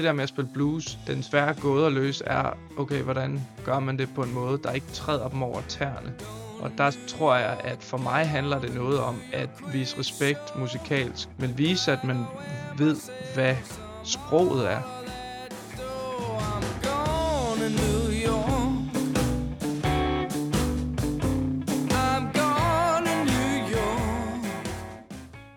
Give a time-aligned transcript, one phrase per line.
[0.00, 3.78] det der med at spille blues, den svære gåde at løse er, okay, hvordan gør
[3.78, 6.14] man det på en måde, der ikke træder dem over tæerne.
[6.60, 11.28] Og der tror jeg, at for mig handler det noget om at vise respekt musikalsk,
[11.38, 12.24] men vise, at man
[12.78, 12.96] ved,
[13.34, 13.56] hvad
[14.04, 14.99] sproget er.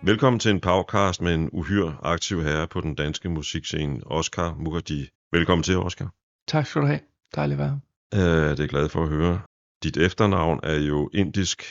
[0.06, 5.08] Velkommen til en podcast med en uhyre aktiv herre på den danske musikscene, Oscar Mukherjee.
[5.32, 6.14] Velkommen til, Oscar.
[6.48, 7.00] Tak skal du have.
[7.34, 7.80] Dejligt at være
[8.12, 8.50] her.
[8.50, 9.40] Uh, det er glad for at høre.
[9.82, 11.62] Dit efternavn er jo indisk,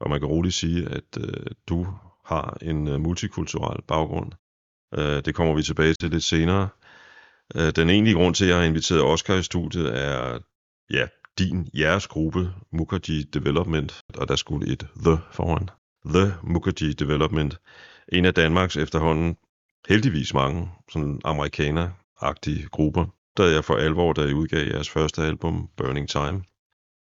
[0.00, 1.86] og man kan roligt sige, at uh, du
[2.24, 4.32] har en uh, multikulturel baggrund.
[4.98, 6.68] Uh, det kommer vi tilbage til lidt senere.
[7.54, 10.38] Uh, den egentlige grund til, at jeg har inviteret Oscar i studiet, er
[10.90, 11.06] ja,
[11.38, 15.68] din, jeres gruppe, Mukherjee Development, og der skulle et The foran.
[16.04, 17.58] The Mukherjee Development,
[18.12, 19.36] en af Danmarks efterhånden
[19.88, 25.68] heldigvis mange sådan amerikaner-agtige grupper, da jeg for alvor, da I udgav jeres første album,
[25.76, 26.42] Burning Time.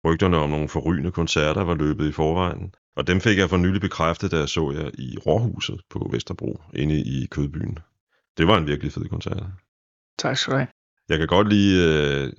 [0.05, 3.81] Rygterne om nogle forrygende koncerter var løbet i forvejen, og dem fik jeg for nylig
[3.81, 7.79] bekræftet, da jeg så jer i Råhuset på Vesterbro, inde i Kødbyen.
[8.39, 9.43] Det var en virkelig fed koncert.
[10.19, 10.69] Tak skal du have.
[11.09, 12.33] Jeg kan godt lide, øh,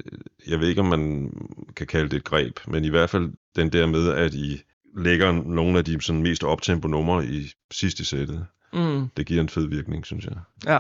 [0.48, 1.34] jeg ved ikke om man
[1.76, 4.62] kan kalde det et greb, men i hvert fald den der med, at I
[4.96, 8.48] lægger nogle af de sådan, mest optempo numre i sidste sættet.
[8.74, 9.10] Mm.
[9.18, 10.36] Det giver en fed virkning, synes jeg.
[10.66, 10.74] Ja.
[10.74, 10.80] ja.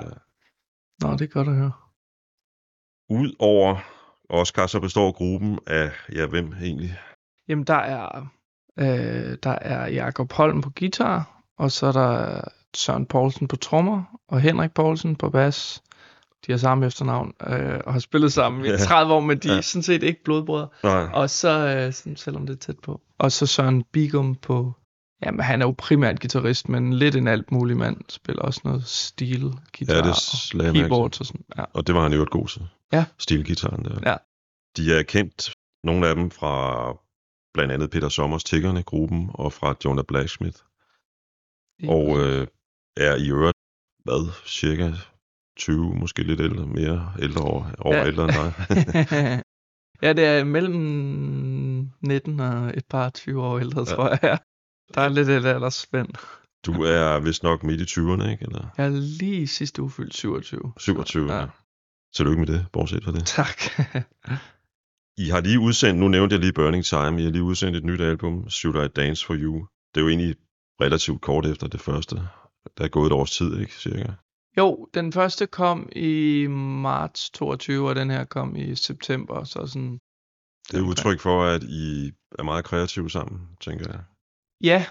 [1.01, 1.71] Nå, det er godt at høre.
[3.09, 3.77] Udover
[4.29, 6.99] Oscar, så består gruppen af, ja, hvem egentlig?
[7.47, 8.27] Jamen, der er,
[8.79, 12.41] øh, der er Jakob Holm på guitar, og så er der
[12.75, 15.83] Søren Poulsen på trommer, og Henrik Poulsen på bas,
[16.47, 18.77] de har samme efternavn, øh, og har spillet sammen i ja.
[18.77, 19.57] 30 år, men de ja.
[19.57, 20.67] er sådan set ikke blodbrødre.
[20.83, 21.09] Nej.
[21.13, 23.01] Og så, øh, sådan, selvom det er tæt på.
[23.17, 24.73] Og så Søren Bigum på,
[25.25, 28.85] jamen han er jo primært guitarist, men lidt en alt mulig mand, spiller også noget
[28.85, 31.45] stil, guitar ja, det og keyboards og sådan.
[31.57, 31.63] Ja.
[31.73, 32.67] Og det var han jo et god til.
[32.93, 33.05] Ja.
[33.17, 34.11] Stilgitaren der.
[34.11, 34.15] Ja.
[34.77, 35.53] De er kendt,
[35.83, 36.93] nogle af dem fra
[37.53, 40.57] blandt andet Peter Sommers Tiggerne gruppen og fra Jonah Blacksmith.
[41.87, 42.47] Og øh,
[42.97, 43.57] er i øvrigt,
[44.03, 44.91] hvad, cirka
[45.57, 48.07] 20, måske lidt ældre, mere ældre år, år ja.
[48.07, 48.53] ældre end dig.
[50.03, 53.95] ja, det er mellem 19 og et par 20 år ældre, ja.
[53.95, 54.39] tror jeg.
[54.95, 56.07] Der er lidt et aldersspænd.
[56.65, 58.45] Du er vist nok midt i 20'erne, ikke?
[58.45, 58.73] Eller?
[58.77, 60.73] Jeg er lige sidste uge fyldt 27.
[60.77, 61.45] 27, så, ja.
[62.15, 63.25] Tillykke med det, bortset fra det.
[63.25, 63.57] Tak.
[65.25, 67.83] I har lige udsendt, nu nævnte jeg lige Burning Time, I har lige udsendt et
[67.83, 69.67] nyt album, Should I Dance For You.
[69.95, 70.35] Det er jo egentlig
[70.81, 72.15] relativt kort efter det første.
[72.77, 73.73] Der er gået et års tid, ikke?
[73.73, 74.11] Cirka.
[74.57, 79.99] Jo, den første kom i marts 22, og den her kom i september, så sådan...
[80.71, 84.03] Det er udtryk for, at I er meget kreative sammen, tænker jeg.
[84.61, 84.85] Ja,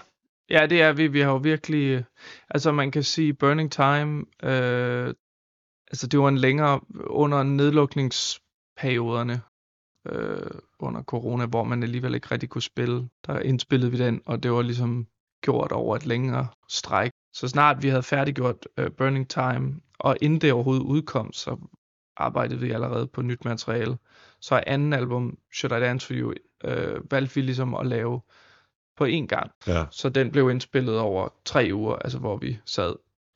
[0.49, 1.07] ja det er vi.
[1.07, 2.05] Vi har jo virkelig...
[2.49, 5.13] Altså man kan sige, Burning Time, øh,
[5.87, 9.41] altså det var en længere under nedlukningsperioderne
[10.07, 13.09] øh, under corona, hvor man alligevel ikke rigtig kunne spille.
[13.25, 15.07] Der indspillede vi den, og det var ligesom
[15.41, 17.11] gjort over et længere stræk.
[17.33, 21.57] Så snart vi havde færdiggjort uh, Burning Time, og inden det overhovedet udkom, så
[22.17, 23.97] arbejdede vi allerede på nyt materiale.
[24.41, 26.33] Så anden album, Should I Dance For You,
[26.63, 28.21] uh, valgte vi ligesom at lave
[28.97, 29.51] på én gang.
[29.67, 29.85] Ja.
[29.91, 32.95] Så den blev indspillet over tre uger, altså hvor vi sad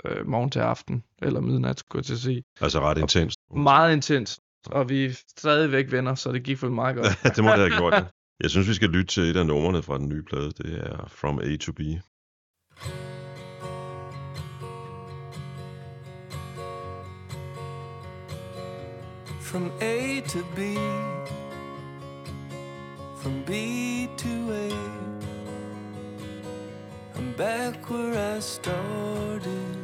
[0.10, 2.44] uh, morgen til aften, eller midnat, skulle jeg til at sige.
[2.62, 3.36] Altså ret intens.
[3.56, 4.40] Meget intens.
[4.66, 7.08] Og vi er stadigvæk venner, så det gik for meget godt.
[7.36, 8.06] det må det have gjort, ja.
[8.42, 10.52] Jeg synes, vi skal lytte til et af numrene fra den nye plade.
[10.52, 11.80] Det er From A to B.
[19.48, 20.76] From A to B,
[23.16, 24.72] from B to A,
[27.16, 29.78] I'm back where I started.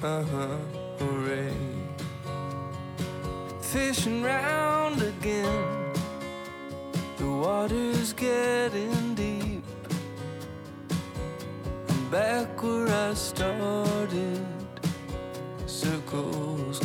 [0.00, 0.56] Uh huh,
[1.00, 1.52] hooray.
[3.60, 5.92] Fishing round again,
[7.16, 9.64] the water's getting deep.
[11.88, 14.46] I'm back where I started,
[15.66, 16.78] circles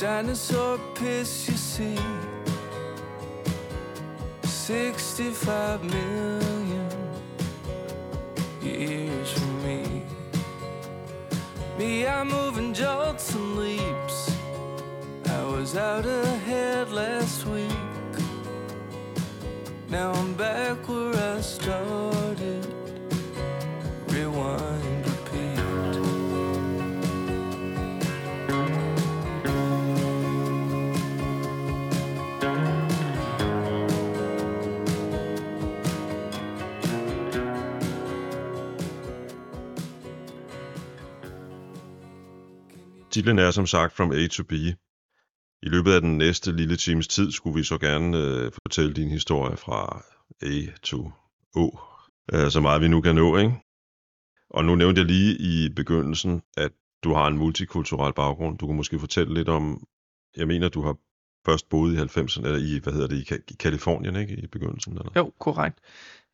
[0.00, 1.98] dinosaur piss, you see.
[4.44, 6.88] 65 million
[8.62, 10.02] years for me.
[11.78, 14.34] Me, I'm moving jolts and leaps.
[15.26, 18.14] I was out ahead last week.
[19.90, 22.70] Now I'm back where I started.
[43.10, 44.52] Titlen er som sagt From A to B.
[45.62, 49.08] I løbet af den næste lille times tid skulle vi så gerne øh, fortælle din
[49.08, 50.02] historie fra
[50.42, 51.10] A to
[51.56, 51.78] O,
[52.32, 53.52] øh, så meget vi nu kan nå, ikke?
[54.50, 56.72] Og nu nævnte jeg lige i begyndelsen, at
[57.04, 58.58] du har en multikulturel baggrund.
[58.58, 59.84] Du kan måske fortælle lidt om,
[60.36, 60.96] jeg mener, du har
[61.46, 64.92] først boet i 90'erne, eller i, hvad hedder det, i, i Kalifornien, ikke, i begyndelsen?
[64.92, 65.10] Eller?
[65.16, 65.78] Jo, korrekt.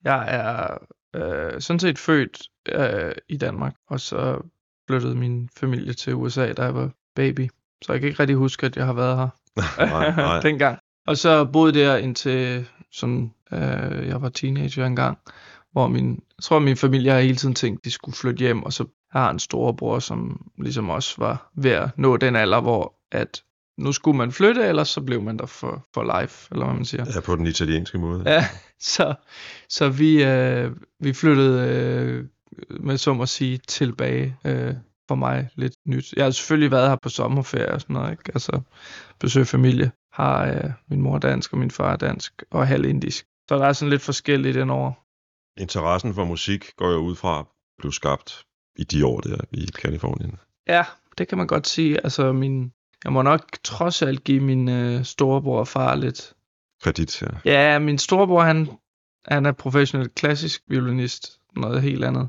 [0.05, 0.79] Jeg er
[1.15, 4.43] øh, sådan set født øh, i Danmark, og så
[4.87, 7.51] flyttede min familie til USA, da jeg var baby.
[7.83, 9.29] Så jeg kan ikke rigtig huske, at jeg har været her
[9.87, 10.41] nej, nej.
[10.49, 10.79] dengang.
[11.07, 15.19] Og så boede der indtil sådan, øh, jeg var teenager engang,
[15.73, 18.73] hvor min, jeg tror, min familie har hele tiden tænkt, de skulle flytte hjem, og
[18.73, 23.43] så har en storebror, som ligesom også var ved at nå den alder, hvor at
[23.79, 26.85] nu skulle man flytte, eller så blev man der for, for life, eller hvad man
[26.85, 27.05] siger.
[27.15, 28.23] Ja, på den italienske måde.
[28.31, 28.49] Ja,
[28.81, 29.15] så,
[29.69, 32.25] så vi, øh, vi flyttede øh,
[32.81, 34.75] med som at sige tilbage øh,
[35.09, 36.13] for mig lidt nyt.
[36.13, 38.31] Jeg har selvfølgelig været her på sommerferie og sådan noget, ikke?
[38.35, 38.61] Altså
[39.21, 39.93] besøg familie.
[40.13, 43.27] Har øh, min mor dansk, og min far er dansk, og halv indisk.
[43.49, 44.93] Så der er sådan lidt forskelligt den over.
[45.61, 47.47] Interessen for musik går jo ud fra
[47.79, 48.45] blev skabt
[48.77, 50.39] i de år der i Kalifornien.
[50.69, 50.85] Ja,
[51.19, 52.05] det kan man godt sige.
[52.05, 52.73] Altså min,
[53.05, 56.33] jeg må nok trods alt give min øh, storebror og far lidt.
[56.83, 57.29] Kredit, ja.
[57.45, 58.69] Ja, min storebror, han,
[59.25, 61.41] han er professionel klassisk violinist.
[61.57, 62.29] Noget helt andet.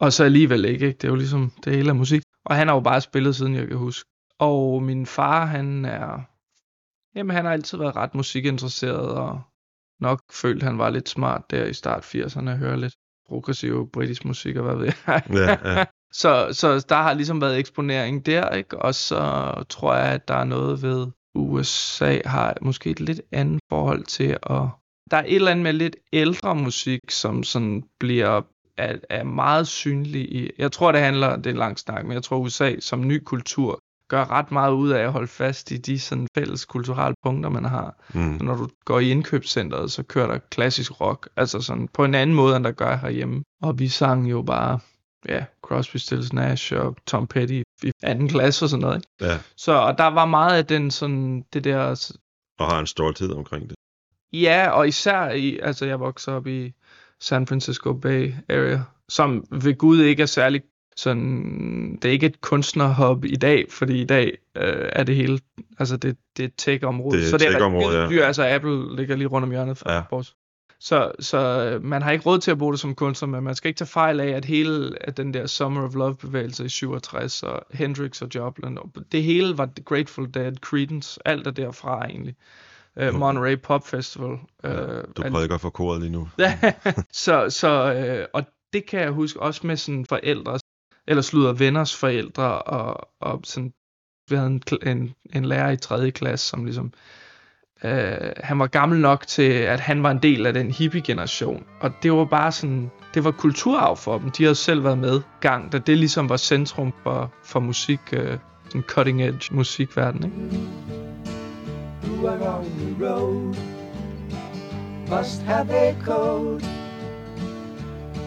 [0.00, 0.96] Og så alligevel ikke, ikke?
[0.96, 2.22] Det er jo ligesom, det hele er musik.
[2.44, 4.10] Og han har jo bare spillet, siden jeg kan huske.
[4.38, 6.20] Og min far, han er...
[7.14, 9.40] Jamen, han har altid været ret musikinteresseret, og
[10.00, 12.94] nok følt, han var lidt smart der i start 80'erne, at høre lidt
[13.28, 15.22] progressiv britisk musik, og hvad ved jeg.
[15.32, 15.84] ja, ja.
[16.12, 18.78] Så, så der har ligesom været eksponering der, ikke?
[18.78, 23.60] Og så tror jeg, at der er noget ved USA har måske et lidt andet
[23.68, 24.62] forhold til at...
[25.10, 28.42] Der er et eller andet med lidt ældre musik, som sådan bliver
[28.78, 30.50] er, er meget synlig i...
[30.58, 31.36] Jeg tror, det handler...
[31.36, 34.72] Det er en lang snak, men jeg tror, USA som ny kultur gør ret meget
[34.72, 38.04] ud af at holde fast i de sådan fælles kulturelle punkter, man har.
[38.14, 38.38] Mm.
[38.38, 42.14] Så når du går i indkøbscenteret, så kører der klassisk rock, altså sådan på en
[42.14, 43.42] anden måde, end der gør herhjemme.
[43.62, 44.78] Og vi sang jo bare
[45.28, 48.96] ja, Crosby, Stills, Nash og Tom Petty i anden klasse og sådan noget.
[48.96, 49.32] Ikke?
[49.32, 49.38] ja.
[49.56, 52.12] Så og der var meget af den sådan, det der...
[52.58, 53.76] Og har en stolthed omkring det.
[54.32, 56.72] Ja, og især i, altså jeg voksede op i
[57.20, 60.62] San Francisco Bay Area, som ved Gud ikke er særlig
[60.96, 65.40] sådan, det er ikke et kunstnerhub i dag, fordi i dag øh, er det hele,
[65.78, 67.18] altså det, det er tech-område.
[67.18, 69.92] Det er så det er tech-område, rigtig altså Apple ligger lige rundt om hjørnet fra
[69.94, 70.02] Ja.
[70.10, 70.34] vores.
[70.80, 73.54] Så, så øh, man har ikke råd til at bruge det som kunstner, men man
[73.54, 76.68] skal ikke tage fejl af, at hele at den der Summer of Love bevægelse i
[76.68, 81.50] 67, og Hendrix og Joplin, og det hele var The Grateful Dead, Creedence, alt er
[81.50, 82.36] derfra egentlig.
[83.02, 84.30] Uh, Monterey Pop Festival.
[84.64, 84.70] Uh,
[85.16, 86.28] Du prædiker for koret lige nu.
[86.38, 86.58] Ja,
[87.12, 90.58] så, så øh, og det kan jeg huske også med sådan forældre,
[91.06, 93.72] eller slutter venners forældre, og, og sådan,
[94.30, 96.10] vi havde en, en, en lærer i 3.
[96.10, 96.92] klasse, som ligesom,
[97.84, 101.92] øh, han var gammel nok til, at han var en del af den hippie-generation, og
[102.02, 105.72] det var bare sådan, det var kulturarv for dem, de havde selv været med gang,
[105.72, 110.68] da det ligesom var centrum for, for musik, øh, sådan cutting edge musikverden, ikke?
[112.26, 113.56] Are on the road
[115.08, 116.62] must have a code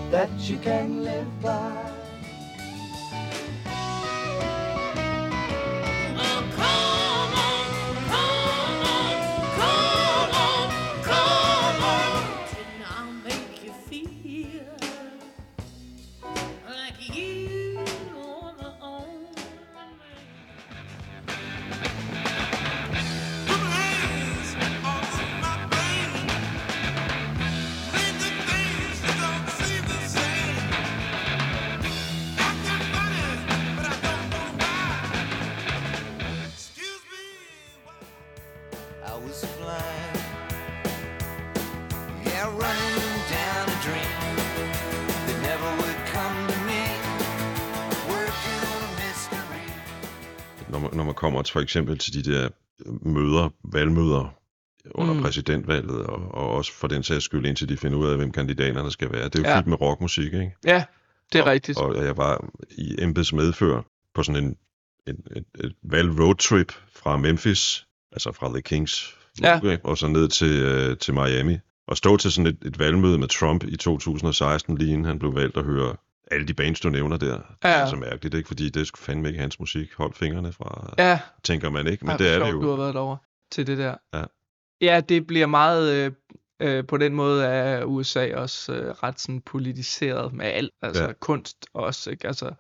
[0.10, 1.91] that you can live by.
[50.72, 52.50] Når man, når man kommer til, for eksempel til de der
[53.02, 54.36] møder, valgmøder
[54.92, 55.22] under mm.
[55.22, 58.92] Præsidentvalget, og, og også for den sags skyld, indtil de finder ud af, hvem kandidaterne
[58.92, 59.24] skal være.
[59.24, 59.58] Det er jo ja.
[59.58, 60.56] Fyldt med rockmusik, ikke?
[60.66, 60.84] Ja,
[61.34, 61.78] det er og, rigtigt.
[61.78, 63.82] Og jeg var i embeds medfør
[64.14, 64.56] på sådan en,
[65.08, 69.58] en, et, et valg roadtrip fra Memphis, altså fra The Kings, Ja.
[69.58, 71.58] okay, og så ned til, øh, til Miami.
[71.88, 75.36] Og stå til sådan et, et valgmøde med Trump i 2016, lige inden han blev
[75.36, 75.96] valgt at høre
[76.32, 77.36] alle de bands, du nævner der.
[77.38, 77.90] Det er Ja.
[77.90, 78.48] så mærkeligt, ikke?
[78.48, 79.94] Fordi det er fandme ikke hans musik.
[79.94, 82.06] Hold fingrene fra, Ja, tænker man ikke.
[82.06, 82.76] Men Ej, det er det sjovt, Du jo.
[82.76, 83.18] har været derovre
[83.52, 83.96] til det der.
[84.14, 84.24] Ja.
[84.82, 85.94] Ja, det bliver meget...
[85.94, 86.12] Øh,
[86.62, 90.72] øh, på den måde er USA også øh, ret sådan politiseret med alt.
[90.82, 91.08] Altså Ja.
[91.08, 91.14] ja.
[91.20, 92.28] kunst også, ikke?
[92.28, 92.52] Altså,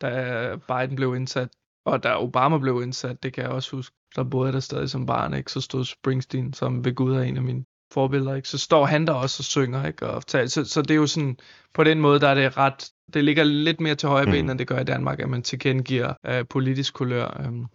[0.00, 1.48] da Biden blev indsat
[1.84, 4.90] Og da Obama blev indsat, det kan jeg også huske, der boede jeg der stadig
[4.90, 5.52] som barn, ikke?
[5.52, 8.48] så stod Springsteen, som ved Gud er en af mine forbilleder, ikke?
[8.48, 10.06] så står han der også og synger, ikke?
[10.06, 11.36] Og tager, så, så det er jo sådan,
[11.74, 14.50] på den måde, der er det ret, det ligger lidt mere til højre ben, Mm.
[14.50, 17.44] end det gør i Danmark, at man tilkendegiver uh, politisk kulør.
[17.48, 17.66] Um,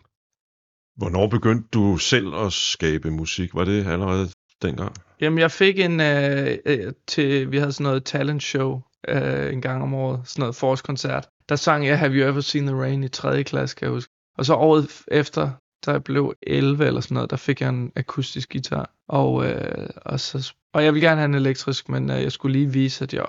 [0.97, 3.55] Hvornår begyndte du selv at skabe musik?
[3.55, 4.29] Var det allerede
[4.61, 4.95] dengang?
[5.21, 9.61] Jamen, jeg fik en øh, øh, til, vi havde sådan noget talent show øh, en
[9.61, 11.27] gang om året, sådan noget forårskoncert.
[11.49, 13.43] Der sang jeg Have You Ever Seen the Rain i 3.
[13.43, 14.11] klasse, kan jeg huske.
[14.37, 15.51] Og så året efter,
[15.85, 18.89] da jeg blev 11 eller sådan noget, der fik jeg en akustisk guitar.
[19.07, 22.53] Og, øh, og, så, og jeg ville gerne have en elektrisk, men øh, jeg skulle
[22.53, 23.25] lige vise, at jeg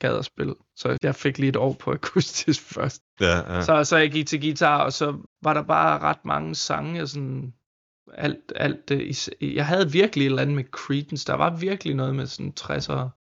[0.00, 0.54] gad at spille.
[0.76, 3.02] Så jeg fik lige et år på akustisk først.
[3.20, 3.62] Ja, ja.
[3.62, 7.08] Så, så jeg gik til guitar, og så var der bare ret mange sange, jeg
[7.08, 7.54] sådan,
[8.14, 12.14] alt, alt det, jeg havde virkelig et eller andet med Creedence, der var virkelig noget
[12.14, 13.23] med sådan 60'er.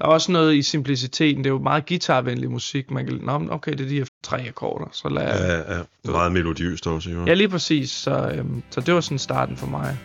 [0.00, 3.46] Der er også noget i simpliciteten, det er jo meget guitarvenlig musik, man kan, Nå,
[3.50, 5.82] okay, det er de her tre akkorder, så lad Ja, ja.
[6.04, 7.24] Meget melodiøst også, jo.
[7.26, 9.96] ja lige præcis, så, øhm, så det var sådan starten for mig.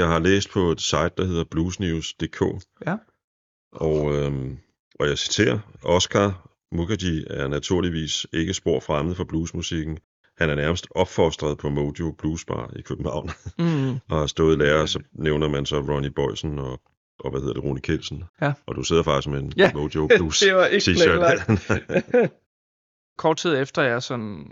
[0.00, 2.40] Jeg har læst på et site, der hedder bluesnews.dk,
[2.86, 2.96] Ja.
[3.72, 4.58] og, øhm,
[5.00, 9.98] og jeg citerer, Oscar Mukherjee er naturligvis ikke spor fremmed for bluesmusikken.
[10.38, 14.58] Han er nærmest opfostret på Mojo Blues Bar i København, Mm, og har stået i
[14.58, 16.80] lære, så nævner man så Ronnie Boysen og,
[17.18, 18.24] og hvad hedder det, Rune Kelsen.
[18.42, 18.52] Ja.
[18.66, 22.28] Og du sidder faktisk med en Ja, Mojo Blues det var ikke t-shirt.
[23.18, 24.46] Kort tid efter jeg sådan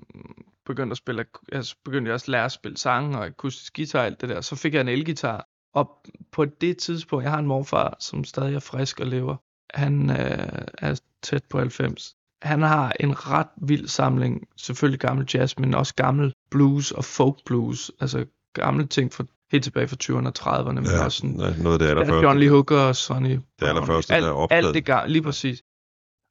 [0.69, 3.99] begyndte at spille, jeg begyndte jeg også at lære at spille sange og akustisk guitar
[3.99, 5.47] og alt det der, så fik jeg en elgitar.
[5.75, 5.91] Og
[6.33, 9.37] på det tidspunkt, jeg har en morfar, som stadig er frisk og lever.
[9.75, 12.15] Han øh, er tæt på 90.
[12.43, 17.37] Han har en ret vild samling, selvfølgelig gammel jazz, men også gammel blues og folk
[17.47, 17.91] blues.
[18.01, 21.55] Altså gamle ting fra helt tilbage fra 20'erne og 30'erne, men ja, også sådan nej,
[21.59, 22.27] noget af det Ja, allerførste.
[22.27, 23.69] John Lee Hooker og Sonny Brown.
[23.69, 24.67] allerførste, alt, der er opdaget.
[24.67, 25.63] Alt det gang, lige præcis.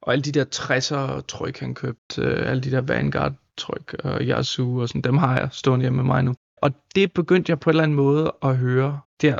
[0.02, 4.20] Og alle de der 60'er tryk, han købte, øh, alle de der Vanguard tryk og
[4.22, 6.34] Yasu og sådan, dem har jeg stående hjemme med mig nu.
[6.56, 9.38] Og det begyndte jeg på en eller anden måde at høre der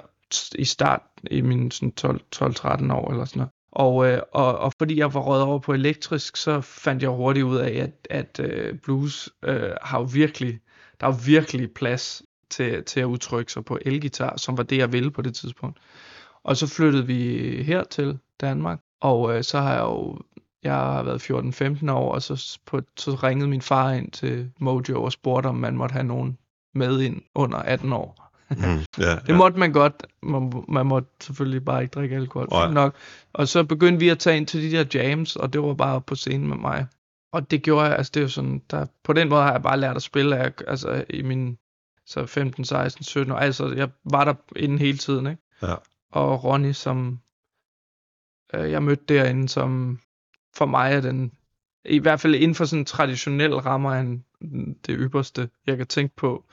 [0.54, 3.50] i start i min sådan 12 12-13 år eller sådan noget.
[3.72, 7.44] Og, øh, og, og fordi jeg var røget over på elektrisk, så fandt jeg hurtigt
[7.44, 10.60] ud af, at, at øh, blues øh, har jo virkelig,
[11.00, 14.78] der er jo virkelig plads til, til at udtrykke sig på elgitar, som var det,
[14.78, 15.78] jeg ville på det tidspunkt.
[16.42, 20.18] Og så flyttede vi her til Danmark, og øh, så har jeg jo,
[20.62, 21.30] jeg har været
[21.88, 25.54] 14-15 år, og så, på, så ringede min far ind til Mojo og spurgte, om
[25.54, 26.38] man måtte have nogen
[26.74, 28.28] med ind under 18 år.
[28.50, 30.06] Mm, ja, Det måtte man godt.
[30.22, 32.48] Man, man måtte selvfølgelig bare ikke drikke alkohol.
[32.50, 32.66] Nej.
[32.66, 32.94] Fint nok.
[33.32, 36.00] Og så begyndte vi at tage ind til de der jams, og det var bare
[36.00, 36.86] på scenen med mig.
[37.32, 39.62] Og det gjorde jeg, altså det er jo sådan, der, på den måde har jeg
[39.62, 41.58] bare lært at spille, jeg, altså i min
[42.06, 43.36] så 15, 16, 17 år.
[43.36, 45.42] Altså jeg var der inden hele tiden, ikke?
[45.62, 45.74] Ja.
[46.12, 47.20] Og Ronny, som
[48.54, 49.98] øh, jeg mødte derinde, som
[50.56, 51.32] for mig er den,
[51.84, 54.18] i hvert fald inden for sådan traditionel rammer, er
[54.86, 56.44] det ypperste, jeg kan tænke på,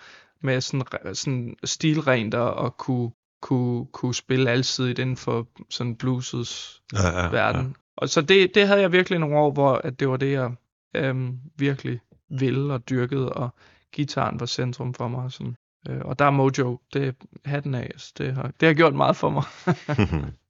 [0.41, 3.11] med sådan, sådan stilrent og, kunne,
[3.41, 7.75] kunne, kunne spille alsidigt inden for sådan bluesets ja, ja, verden.
[7.97, 10.51] Og så det, det havde jeg virkelig nogle år, hvor at det var det, jeg
[10.95, 11.99] øhm, virkelig
[12.29, 13.49] ville og dyrkede, og
[13.91, 15.31] gitaren var centrum for mig.
[15.31, 15.55] Sådan.
[15.89, 17.11] Øh, og der er Mojo, det er
[17.45, 17.83] hatten af.
[17.83, 19.43] Altså, det, har, det har gjort meget for mig.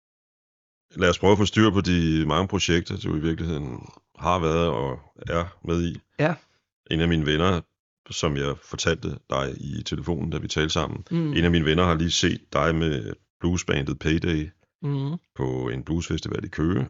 [0.96, 4.68] Lad os prøve at få styr på de mange projekter, du i virkeligheden har været
[4.70, 6.00] og er med i.
[6.20, 6.36] Ja.
[6.92, 7.62] En af mine venner,
[8.10, 11.34] som jeg fortalte dig i telefonen, da vi talte sammen, Mm.
[11.34, 14.50] en af mine venner har lige set dig med bluesbandet Payday
[14.82, 15.18] Mm.
[15.36, 16.88] på en bluesfestival i Køge.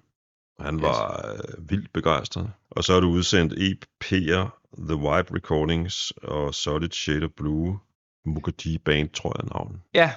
[0.59, 0.81] Han Yes.
[0.83, 2.51] var øh, vildt begejstret.
[2.69, 7.79] Og så har du udsendt EP'er, The Vibe Recordings og Solid Shade of Blue,
[8.25, 9.79] Mukherjee Band, tror jeg navnet.
[9.93, 10.11] Ja.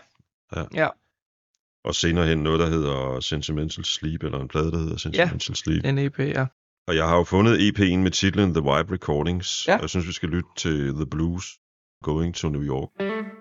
[0.57, 0.65] Ja.
[0.75, 0.89] Ja,
[1.85, 5.85] Og senere hen noget, der hedder Sentimental Sleep, eller en plade, der hedder Sentimental Sleep.
[5.85, 6.47] en EP, ja.
[6.89, 9.69] Og jeg har jo fundet EP'en med titlen The Vibe Recordings.
[9.69, 9.75] Ja.
[9.75, 11.45] Og jeg synes, vi skal lytte til The Blues,
[12.03, 12.89] Going to New York.
[12.99, 13.38] Going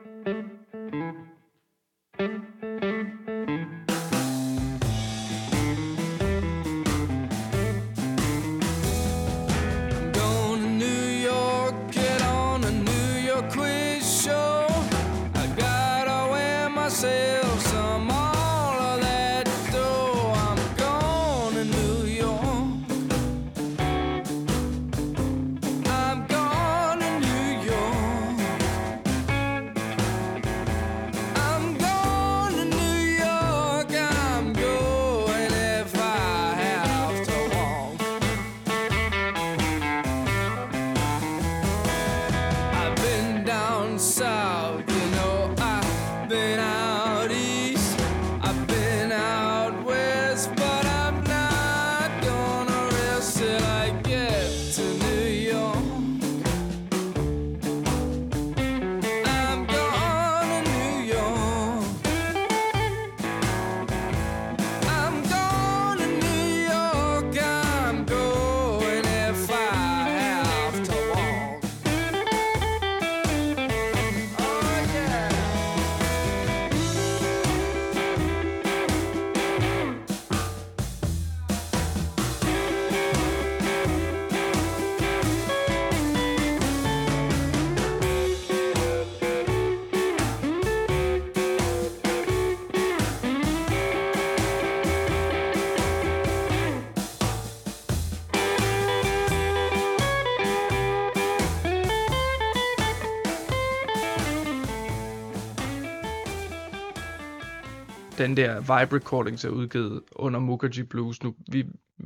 [108.28, 111.24] den der Vibe Recordings er udgivet under Mukherjee Blues.
[111.24, 111.64] Nu, vi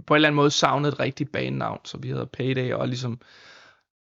[0.08, 3.20] på en eller anden måde savnede et rigtigt banenavn, så vi hedder Payday og ligesom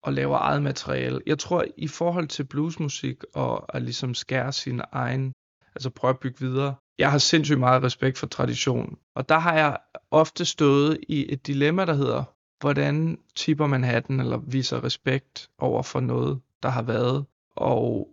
[0.03, 1.21] og laver eget materiale.
[1.25, 5.33] Jeg tror, i forhold til bluesmusik og at ligesom skære sin egen,
[5.75, 8.97] altså prøve at bygge videre, jeg har sindssygt meget respekt for tradition.
[9.15, 9.77] Og der har jeg
[10.11, 12.23] ofte stået i et dilemma, der hedder,
[12.59, 18.09] hvordan tipper man hatten eller viser respekt over for noget, der har været, og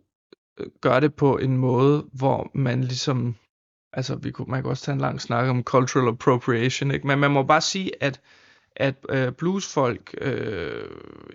[0.61, 3.37] øh, gør det på en måde, hvor man ligesom,
[3.97, 7.07] altså vi kunne, man kan også tage en lang snak om cultural appropriation, ikke?
[7.07, 8.21] men man må bare sige, at
[8.77, 10.85] at øh, bluesfolk øh,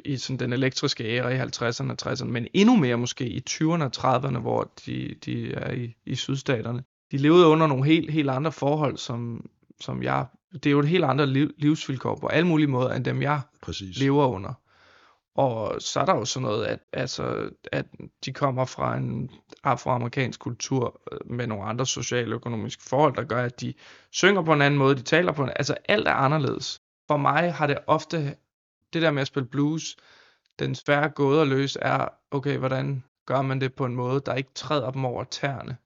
[0.06, 3.84] i sådan den elektriske æra i 50'erne og 60'erne, men endnu mere måske i 20'erne
[3.84, 8.30] og 30'erne, hvor de, de er i, i sydstaterne, de levede under nogle helt, helt
[8.30, 9.50] andre forhold, som,
[9.82, 13.06] som jeg, det er jo et helt andre liv, livsvilkår på alle mulige måder, end
[13.06, 14.00] dem jeg Præcis.
[14.00, 14.54] lever under.
[15.36, 17.86] Og så er der jo sådan noget, at, altså, at
[18.26, 19.32] de kommer fra en
[19.64, 23.74] afroamerikansk kultur øh, med nogle andre sociale og økonomiske forhold, der gør, at de
[24.12, 26.82] synger på en anden måde, de taler på en Altså alt er anderledes.
[27.08, 28.36] For mig har det ofte,
[28.94, 29.98] det der med at spille blues,
[30.60, 34.36] den svære gåde at løse er, okay, hvordan gør man det på en måde, der
[34.36, 35.78] ikke træder dem over tæerne.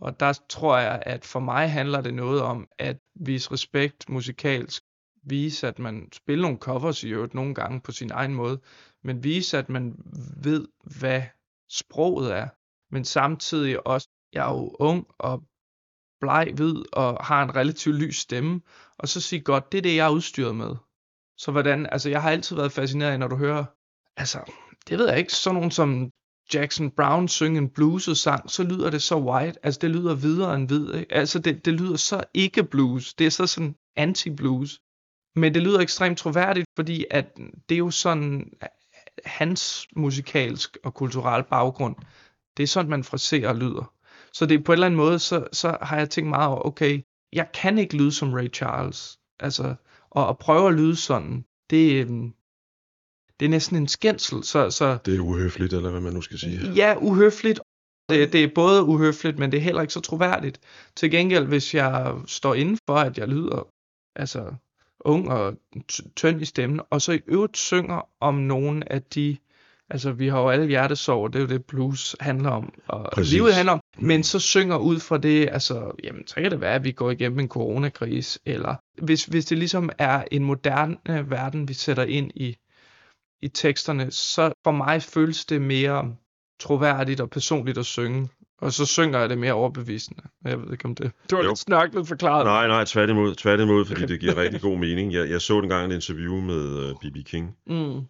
[0.00, 4.84] Og der tror jeg, at for mig handler det noget om at vise respekt musikalsk,
[5.26, 8.60] vise, at man spiller nogle covers i øvrigt nogle gange på sin egen måde,
[9.04, 9.94] men vise, at man
[10.42, 11.22] ved, hvad
[11.70, 12.48] sproget er.
[12.94, 15.42] Men samtidig også, jeg er jo ung og
[16.20, 18.60] bleg, hvid og har en relativt lys stemme,
[18.98, 20.76] og så sige godt, det er det, jeg er udstyret med.
[21.38, 23.64] Så hvordan, altså jeg har altid været fascineret af, når du hører,
[24.16, 24.52] altså,
[24.88, 26.10] det ved jeg ikke, sådan nogen som
[26.54, 30.54] Jackson Brown synge en blueset sang, så lyder det så white, altså det lyder videre
[30.54, 31.14] end hvid, ikke?
[31.14, 34.78] altså det, det lyder så ikke blues, det er så sådan anti-blues,
[35.36, 37.36] men det lyder ekstremt troværdigt, fordi at
[37.68, 38.52] det er jo sådan,
[39.24, 41.96] hans musikalsk og kulturel baggrund,
[42.56, 43.92] det er sådan, man fraserer og lyder.
[44.32, 46.66] Så det er på en eller anden måde, så, så har jeg tænkt meget over,
[46.66, 49.18] okay, jeg kan ikke lyde som Ray Charles.
[49.40, 49.74] Altså,
[50.10, 52.32] og at prøve at lyde sådan, det, øhm,
[53.40, 54.44] det er næsten en skændsel.
[54.44, 56.72] Så, så Det er uhøfligt, eller hvad man nu skal sige.
[56.72, 57.60] ja, uhøfligt.
[58.08, 60.60] Det, det er både uhøfligt, men det er heller ikke så troværdigt.
[60.96, 63.68] Til gengæld, hvis jeg står inden for, at jeg lyder
[64.16, 64.54] altså
[65.04, 65.54] ung og
[66.16, 69.36] tynd i stemmen, og så i øvrigt synger om nogle af de
[69.90, 73.32] Altså, vi har jo alle hjertesorg, det er jo det, blues handler om, og Præcis.
[73.32, 73.80] livet handler om.
[73.98, 77.10] Men så synger ud fra det, altså, jamen, så kan det være, at vi går
[77.10, 82.30] igennem en coronakrise, eller hvis, hvis det ligesom er en moderne verden, vi sætter ind
[82.34, 82.56] i,
[83.42, 86.16] i teksterne, så for mig føles det mere
[86.60, 88.28] troværdigt og personligt at synge.
[88.58, 90.22] Og så synger jeg det mere overbevisende.
[90.44, 91.12] Jeg ved ikke om det.
[91.30, 91.48] Det var Jo.
[91.50, 92.44] lidt snørklet forklaret.
[92.46, 95.12] Nej, nej, tværtimod, tværtimod, fordi det giver rigtig god mening.
[95.12, 97.16] Jeg, jeg så engang et interview med uh, B.B.
[97.26, 98.00] King, Mm.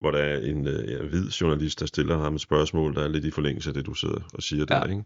[0.00, 3.08] hvor der er en uh, ja, hvid journalist, der stiller ham et spørgsmål, der er
[3.08, 4.84] lidt i forlængelse af det, du sidder og siger der, Ja.
[4.84, 5.04] ikke?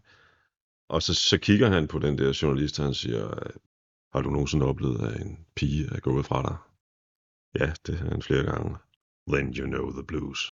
[0.89, 3.29] Og så, så kigger han på den der journalist, og han siger,
[4.15, 6.55] har du nogensinde oplevet, at en pige er gået fra dig?
[7.61, 8.75] Ja, det har han flere gange.
[9.33, 10.51] Then you know the blues.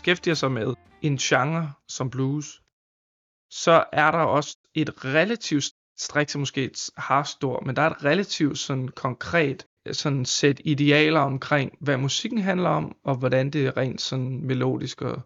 [0.00, 2.62] Beskæftiger sig med en genre som blues,
[3.50, 5.64] så er der også et relativt
[5.98, 11.20] strikt, er måske et hardt men der er et relativt sådan konkret sådan sæt idealer
[11.20, 15.22] omkring, hvad musikken handler om, og hvordan det rent sådan melodisk og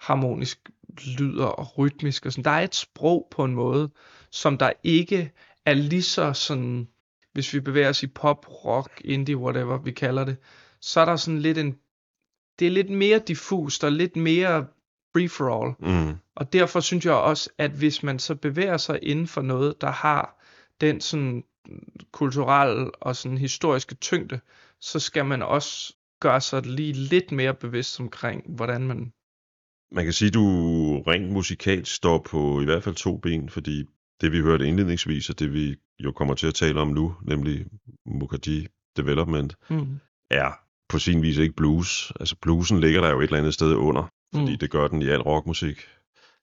[0.00, 0.70] harmonisk
[1.18, 2.44] lyder og rytmisk og sådan.
[2.44, 3.90] Der er et sprog på en måde,
[4.30, 5.32] som der ikke
[5.66, 6.88] er lige så sådan,
[7.32, 10.36] hvis vi bevæger os i pop, rock, indie, whatever vi kalder det,
[10.80, 11.78] så er der sådan lidt en
[12.58, 14.66] det er lidt mere diffust og lidt mere
[15.12, 15.74] free for all.
[15.92, 16.16] Mm.
[16.36, 19.90] Og derfor synes jeg også, at hvis man så bevæger sig inden for noget, der
[19.90, 20.44] har
[20.80, 21.44] den sådan
[22.12, 24.40] kulturelle og sådan historiske tyngde,
[24.80, 29.12] så skal man også gøre sig lige lidt mere bevidst omkring, hvordan man...
[29.92, 30.42] Man kan sige, at du
[31.06, 33.84] rent musikalt står på i hvert fald to ben, fordi
[34.20, 37.66] det vi hørte indledningsvis, og det vi jo kommer til at tale om nu, nemlig
[38.06, 40.00] Mukherjee Development, Mm.
[40.30, 42.12] er på sin vis ikke blues.
[42.20, 44.58] Altså bluesen ligger der jo et eller andet sted under, fordi Mm.
[44.58, 45.76] det gør den i al rockmusik.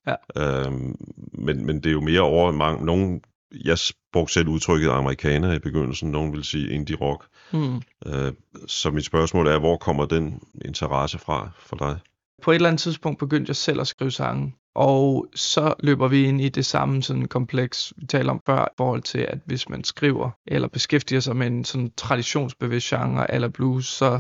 [0.08, 0.16] Ja.
[0.38, 0.96] Øhm,
[1.34, 2.86] men, men det er jo mere over mange...
[2.86, 3.22] Nogen,
[3.66, 3.78] jeg
[4.14, 7.28] brugte selv udtrykket amerikaner i begyndelsen, nogen vil sige indie rock.
[7.54, 7.82] Mm.
[8.06, 8.34] Øh,
[8.68, 12.00] så mit spørgsmål er, hvor kommer den interesse fra for dig?
[12.44, 16.24] På et eller andet tidspunkt begyndte jeg selv at skrive sange, og så løber vi
[16.24, 19.70] ind i det samme sådan kompleks, vi talte om før, i forhold til, at hvis
[19.70, 24.20] man skriver eller beskæftiger sig med en sådan traditionsbevidst genre eller blues, så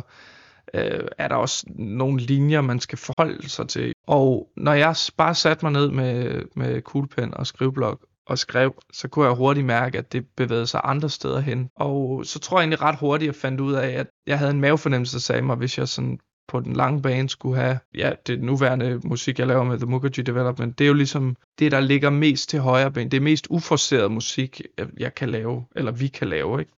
[0.73, 3.93] øh, er der også nogle linjer, man skal forholde sig til.
[4.07, 9.07] Og når jeg bare satte mig ned med, med kuglepen og skriveblok og skrev, så
[9.07, 11.69] kunne jeg hurtigt mærke, at det bevægede sig andre steder hen.
[11.75, 14.51] Og så tror jeg egentlig ret hurtigt, at jeg fandt ud af, at jeg havde
[14.51, 18.11] en mavefornemmelse, der sagde mig, hvis jeg sådan på den lange bane skulle have, ja,
[18.27, 21.79] det nuværende musik, jeg laver med The Mukherjee Development, det er jo ligesom det, der
[21.79, 23.11] ligger mest til højre ben.
[23.11, 24.61] Det er mest uforseret musik,
[24.97, 26.71] jeg- kan lave, eller vi kan lave, ikke?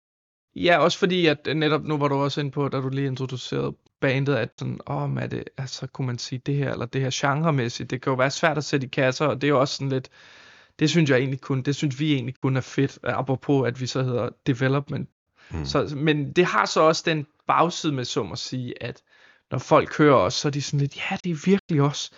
[0.55, 3.75] Ja, også fordi, at netop nu var du også ind på, da du lige introducerede
[4.01, 7.01] bandet, at sådan, åh, oh, er det, altså, kunne man sige det her, eller det
[7.01, 9.59] her genremæssigt, det kan jo være svært at sætte i kasser, og det er jo
[9.59, 10.09] også sådan lidt,
[10.79, 13.87] det synes jeg egentlig kun, det synes vi egentlig kun er fedt, apropos at vi
[13.87, 15.09] så hedder Development.
[15.51, 15.65] Mm.
[15.65, 19.01] Så, men det har så også den bagside med, som at sige, at
[19.53, 22.11] når folk hører os, så er de sådan lidt, ja, det er virkelig også,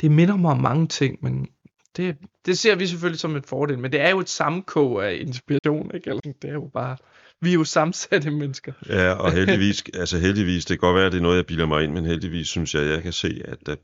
[0.00, 1.48] det minder mig om mange ting, men
[1.96, 5.14] det, det ser vi selvfølgelig som et fordel, men det er jo et sammenkog af
[5.20, 6.10] inspiration, ikke?
[6.10, 6.96] Eller, sådan, det er jo bare,
[7.40, 8.72] vi er jo sammensatte mennesker.
[8.88, 11.66] Ja, og heldigvis, altså heldigvis, det kan godt være, at det er noget, jeg bilder
[11.66, 13.76] mig ind, men heldigvis synes jeg, at jeg kan se, at der,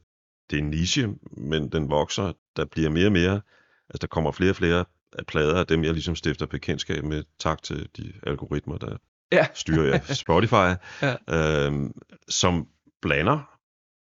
[0.50, 3.40] det er en niche, men den vokser, der bliver mere og mere,
[3.88, 4.84] altså der kommer flere og flere
[5.18, 8.96] af plader af dem, jeg ligesom stifter bekendtskab med, tak til de algoritmer, der
[9.32, 9.46] Ja.
[9.54, 11.66] styrer Spotify, Ja.
[11.66, 11.92] øhm,
[12.28, 12.66] som
[13.02, 13.48] blander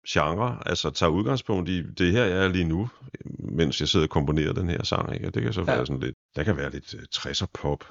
[0.09, 2.89] genre, altså tager udgangspunkt i det her, jeg er lige nu,
[3.39, 5.27] mens jeg sidder og komponerer den her sang, ikke?
[5.27, 5.75] og det kan så Ja.
[5.75, 7.83] være sådan lidt, der kan være lidt uh, 60'er pop,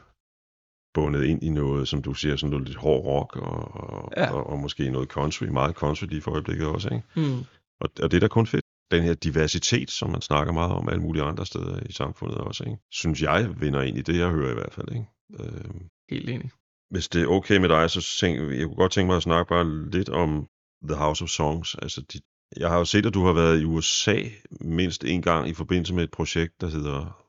[0.95, 4.33] bundet ind i noget, som du siger, sådan noget lidt hård rock, og, og, Ja.
[4.35, 7.07] og, og måske noget country, meget country lige for øjeblikket også, ikke?
[7.15, 7.39] Hmm.
[7.81, 8.65] Og, og det er da kun fedt.
[8.91, 12.65] Den her diversitet, som man snakker meget om alle mulige andre steder i samfundet også,
[12.65, 12.79] ikke?
[12.93, 14.89] synes jeg vinder ind i det, jeg hører i hvert fald.
[14.93, 15.07] Ikke?
[15.41, 15.71] Øh,
[16.11, 16.51] Helt enig.
[16.91, 19.49] hvis det er okay med dig, så tænk, jeg kunne godt tænke mig at snakke
[19.49, 20.47] bare lidt om
[20.89, 21.75] The House of Songs.
[21.83, 22.21] Altså, de,
[22.57, 24.17] jeg har jo set, at du har været i USA
[24.61, 27.25] mindst en gang i forbindelse med et projekt, der hedder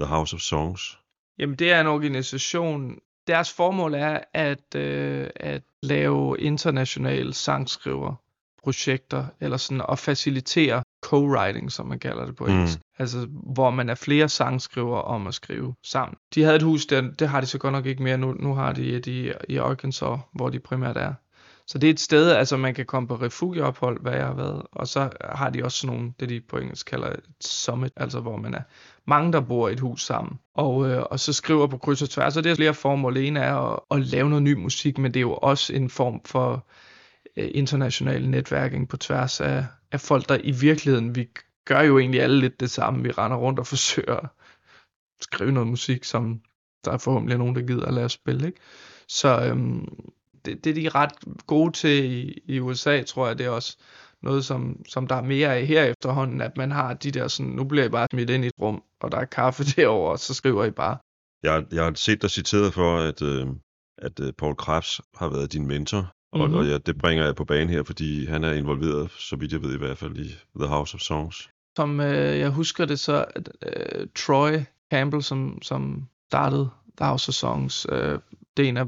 [0.00, 0.98] The House of Songs.
[1.38, 2.98] Jamen, det er en organisation.
[3.26, 8.14] Deres formål er at, øh, at lave internationale sangskriver
[8.62, 12.52] projekter, eller sådan at facilitere co-writing, som man kalder det på Mm.
[12.52, 12.78] engelsk.
[12.98, 16.16] Altså, hvor man er flere sangskriver om at skrive sammen.
[16.34, 18.32] De havde et hus, der, det har de så godt nok ikke mere nu.
[18.32, 21.14] Nu har de et i, i Arkansas, hvor de primært er.
[21.66, 24.62] Så det er et sted, altså man kan komme på refugieophold, hvad jeg har været.
[24.72, 28.20] Og så har de også sådan nogle, det de på engelsk kalder et summit, altså
[28.20, 28.62] hvor man er
[29.06, 30.38] mange, der bor i et hus sammen.
[30.54, 33.16] Og, øh, og så skriver på kryds og tværs, og det er flere formål.
[33.16, 36.20] En er at, at lave noget ny musik, men det er jo også en form
[36.24, 36.66] for
[37.36, 41.28] øh, international netværking på tværs af, af folk, der i virkeligheden, vi
[41.64, 43.02] gør jo egentlig alle lidt det samme.
[43.02, 44.28] Vi render rundt og forsøger at
[45.20, 46.40] skrive noget musik, som
[46.84, 48.46] der er forhåbentlig nogen, der gider at lade os spille.
[48.46, 48.60] Ikke?
[49.08, 49.88] Så øhm,
[50.44, 51.12] det, det er de ret
[51.46, 53.38] gode til i, i USA, tror jeg.
[53.38, 53.76] Det er også
[54.22, 57.52] noget, som, som der er mere af her efterhånden, at man har de der sådan,
[57.52, 60.18] nu bliver I bare smidt ind i et rum, og der er kaffe derovre, og
[60.18, 60.96] så skriver I bare.
[61.42, 63.46] Jeg, jeg har set dig citeret for, at, øh,
[63.98, 66.40] at øh, Paul Krebs har været din mentor, mm-hmm.
[66.40, 66.58] og, Mhm.
[66.58, 69.62] og ja, det bringer jeg på banen her, fordi han er involveret, så vidt jeg
[69.62, 71.50] ved i hvert fald, i The House of Songs.
[71.76, 74.52] Som øh, jeg husker det så, at, øh, Troy
[74.92, 78.18] Campbell, som, som startede The House of Songs, øh,
[78.56, 78.86] det er en af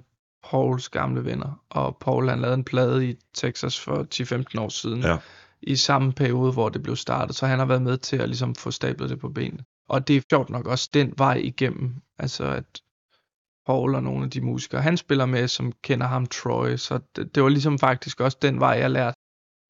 [0.51, 5.03] Pauls gamle venner, og Paul han lavede en plade i Texas for 10-15 år siden,
[5.03, 5.17] Ja.
[5.63, 8.55] i samme periode, hvor det blev startet, så han har været med til at ligesom
[8.55, 9.65] få stablet det på benene.
[9.89, 12.65] Og det er sjovt nok også den vej igennem, altså at
[13.67, 17.35] Paul og nogle af de musikere, han spiller med, som kender ham, Troy, så det,
[17.35, 19.17] det var ligesom faktisk også den vej, jeg lærte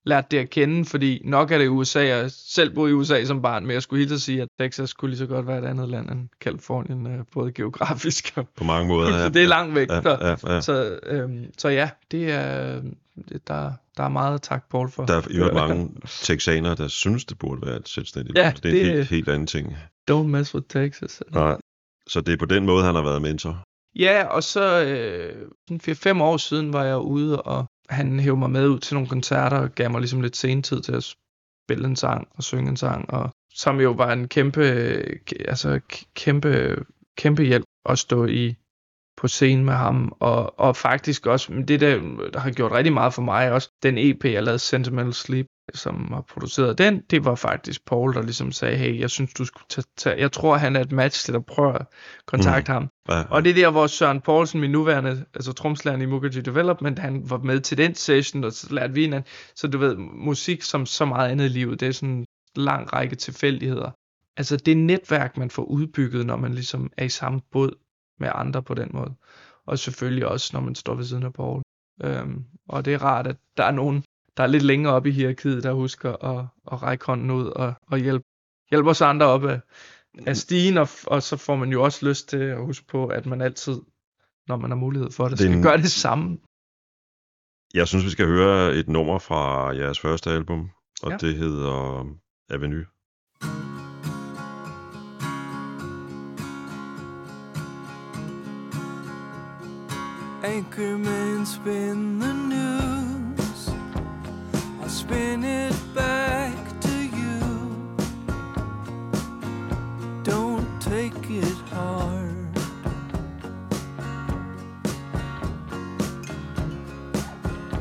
[0.06, 3.24] lært det at kende, fordi nok er det USA, og jeg selv boede i USA
[3.24, 5.58] som barn, men jeg skulle helt at sige, at Texas kunne lige så godt være
[5.58, 8.48] et andet land end Kalifornien, øh, både geografisk og...
[8.56, 9.12] På mange måder.
[9.12, 9.88] så det er langt væk.
[9.90, 10.60] Ja, så, ja, ja.
[10.60, 12.80] Så, øhm, så ja, det er,
[13.28, 15.06] det, der, der er meget tak, Paul, for.
[15.06, 18.56] Der er øvrigt mange texanere, der synes, det burde være et selvstændigt Ja, land.
[18.56, 19.76] Det er en det- helt, helt anden ting.
[20.10, 21.22] Don't mess with Texas.
[21.32, 21.56] Nej.
[22.08, 23.62] Så det er på den måde, han har været mentor.
[23.98, 25.34] Ja, og så øh,
[25.68, 29.08] sådan 4-5 år siden var jeg ude, og han hævde mig med ud til nogle
[29.08, 31.04] koncerter og gav mig ligesom lidt senetid til at
[31.64, 34.62] spille en sang og synge en sang, og som jo var en kæmpe,
[35.48, 35.80] altså
[36.14, 36.84] kæmpe,
[37.18, 38.56] kæmpe hjælp at stå i
[39.16, 41.98] på scenen med ham, og, og faktisk også, men det der,
[42.32, 46.12] der har gjort rigtig meget for mig også, den EP, jeg lavede, Sentimental Sleep, som
[46.12, 49.64] har produceret den, det var faktisk Paul, der ligesom sagde, hey, jeg synes, du skulle
[49.68, 51.86] tage, tage jeg tror, han er et match til at prøve at
[52.26, 52.74] kontakte mm.
[52.74, 52.88] ham.
[53.08, 56.98] Ja, Og det er der, hvor Søren Poulsen, min nuværende, altså tromslæren i Mukerji Development,
[56.98, 59.30] han var med til den session, og så lærte vi hinanden.
[59.54, 62.26] Så du ved, musik som så meget andet i livet, det er sådan en
[62.56, 63.90] lang række tilfældigheder.
[64.36, 67.70] Altså det netværk, man får udbygget, når man ligesom er i samme båd
[68.20, 69.14] med andre på den måde.
[69.66, 71.62] Og selvfølgelig også, når man står ved siden af Paul.
[72.04, 74.04] Øhm, og det er rart, at der er nogen,
[74.36, 77.74] der er lidt længere oppe i hierarkiet, der husker at, at række hånden ud og,
[77.90, 78.24] og hjælpe,
[78.70, 79.60] hjælpe os andre op af,
[80.26, 83.26] af stigen, og, og så får man jo også lyst til at huske på, at
[83.26, 83.80] man altid,
[84.48, 86.38] når man har mulighed for det, skal en- gøre det samme.
[87.74, 90.70] Jeg synes, vi skal høre et nummer fra jeres første album,
[91.02, 91.16] og Ja.
[91.16, 92.04] det hedder
[92.50, 92.84] Avenue.
[100.42, 102.55] Anchorman spin the news.
[105.08, 107.38] Spin it back to you.
[110.24, 112.34] Don't take it hard.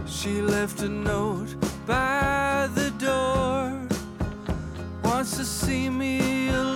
[0.07, 1.55] She left a note
[1.87, 3.87] by the door.
[5.03, 6.74] Wants to see me a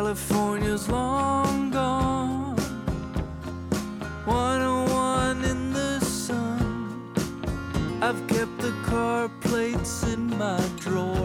[0.00, 2.56] California's long gone.
[4.24, 7.12] 101 in the sun.
[8.00, 11.19] I've kept the car plates in my drawer.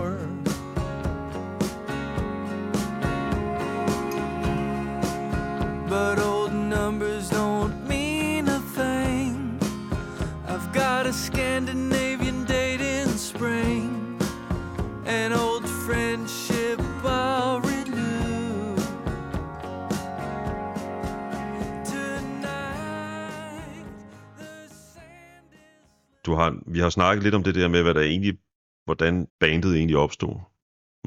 [26.46, 28.38] Har, vi har snakket lidt om det der med, hvad der egentlig,
[28.86, 30.36] hvordan bandet egentlig opstod.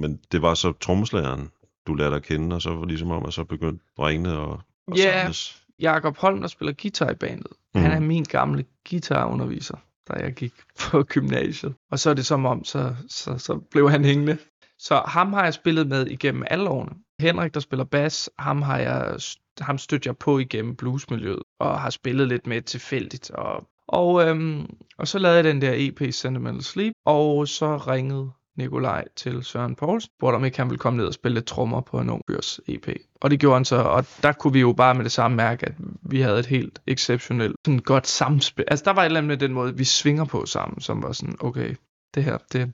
[0.00, 1.48] Men det var så trommeslageren,
[1.86, 4.48] du lærte at kende, og så var det ligesom om, at så begyndte drengene at,
[4.92, 5.20] at Ja.
[5.22, 5.62] samles.
[5.80, 7.46] Jakob Holm, der spiller guitar i bandet.
[7.74, 7.80] Mm.
[7.80, 7.82] Mhm.
[7.90, 9.76] Han er min gamle guitarunderviser,
[10.08, 10.52] da jeg gik
[10.90, 11.74] på gymnasiet.
[11.90, 14.38] Og så er det som om, så, så, så blev han hængende.
[14.78, 16.92] Så ham har jeg spillet med igennem alle årene.
[17.20, 19.16] Henrik, der spiller bass, ham har jeg,
[19.60, 23.30] ham stødte jeg på igennem bluesmiljøet, og har spillet lidt med tilfældigt.
[23.30, 24.66] Og, og, øhm,
[24.98, 29.74] og så lavede jeg den der EP Sentimental Sleep, og så ringede Nikolaj til Søren
[29.74, 32.22] Poulsen, spurgte om ikke han ville komme ned og spille lidt trommer på en ung
[32.30, 32.88] fyrs EP.
[33.20, 35.66] Og det gjorde han så, og der kunne vi jo bare med det samme mærke,
[35.66, 35.72] at
[36.02, 38.64] vi havde et helt exceptionelt, sådan godt samspil.
[38.68, 41.12] Altså der var et eller andet med den måde, vi svinger på sammen, som var
[41.12, 41.74] sådan, okay,
[42.14, 42.72] det her, det,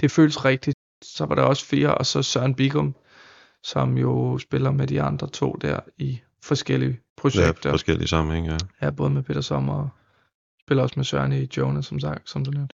[0.00, 0.76] det føles rigtigt.
[1.02, 2.94] Så var der også fire, og så Søren Bigum,
[3.62, 7.70] som jo spiller med de andre to der i forskellige Ja, projekter.
[7.70, 8.56] forskellige sammenhæng, ja.
[8.82, 9.88] Ja, både med Peter Sommer og
[10.68, 12.74] spiller også med Søren i Jonas, som sagt, som du nævnte.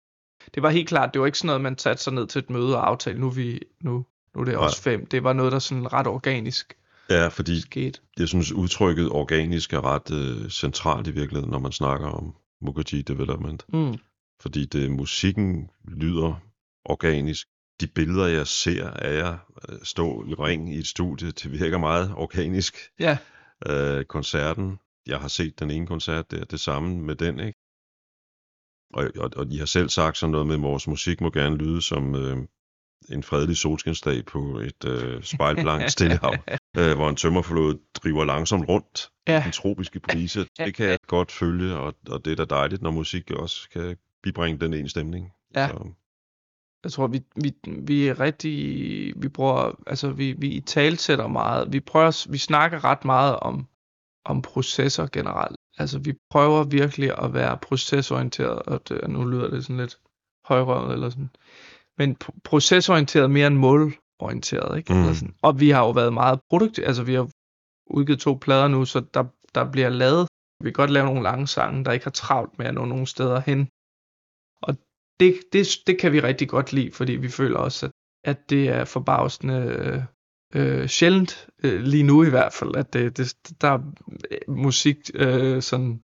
[0.55, 2.51] Det var helt klart, det var ikke sådan noget, man satte sig ned til et
[2.51, 5.07] møde og aftalte, nu er, vi, nu, nu er det også fem.
[5.07, 6.75] Det var noget, der sådan ret organisk
[7.11, 8.01] Ja, fordi skete.
[8.19, 13.03] jeg synes, udtrykket organisk er ret øh, centralt i virkeligheden, når man snakker om Mukerji
[13.03, 13.65] Development.
[13.73, 13.95] Mm.
[14.41, 16.41] Fordi det, musikken lyder
[16.85, 17.47] organisk.
[17.81, 19.37] De billeder, jeg ser af jer
[19.69, 22.75] øh, stå i ring i et studie, det virker meget organisk.
[23.01, 23.19] Ja,
[23.67, 27.59] Øh, koncerten, jeg har set den ene koncert der, det samme med den, ikke?
[28.93, 31.57] Og, og, og I har selv sagt sådan noget med, at vores musik må gerne
[31.57, 32.37] lyde som øh,
[33.09, 36.35] en fredelig solskinsdag på et øh, spejlblankt stillehav,
[36.79, 39.43] øh, hvor en tømmerflåde driver langsomt rundt ja.
[39.45, 40.47] den tropiske brise.
[40.67, 43.97] Det kan jeg godt følge, og, og det er da dejligt, når musik også kan
[44.23, 45.33] bibringe den ene stemning.
[45.55, 45.69] Ja.
[45.69, 45.93] Så,
[46.85, 51.73] Jeg tror, vi, vi, vi er rigtig, vi bruger, altså vi, vi i talsætter meget.
[51.73, 53.67] Vi prøver, vi snakker ret meget om,
[54.25, 55.57] om processer generelt.
[55.79, 59.99] Altså vi prøver virkelig at være procesorienteret, og det, nu lyder det sådan lidt
[60.45, 61.31] højrøvet eller sådan.
[61.99, 64.93] Men pro- procesorienteret mere end målorienteret, ikke?
[64.93, 65.01] Mm.
[65.01, 65.35] Eller sådan.
[65.43, 67.29] Og vi har jo været meget produktive, altså vi har
[67.87, 70.29] udgivet to plader nu, så der, der bliver lavet,
[70.65, 73.07] vi kan godt lave nogle lange sange, der ikke har travlt med at nå nogen
[73.07, 73.69] steder hen.
[74.63, 74.77] Og
[75.21, 77.93] det, det, det kan vi rigtig godt lide, fordi vi føler også, at,
[78.25, 80.07] at det er forbavsende
[80.55, 83.79] øh, sjældent, øh, lige nu i hvert fald, at det, det, der er
[84.51, 86.01] musik øh, sådan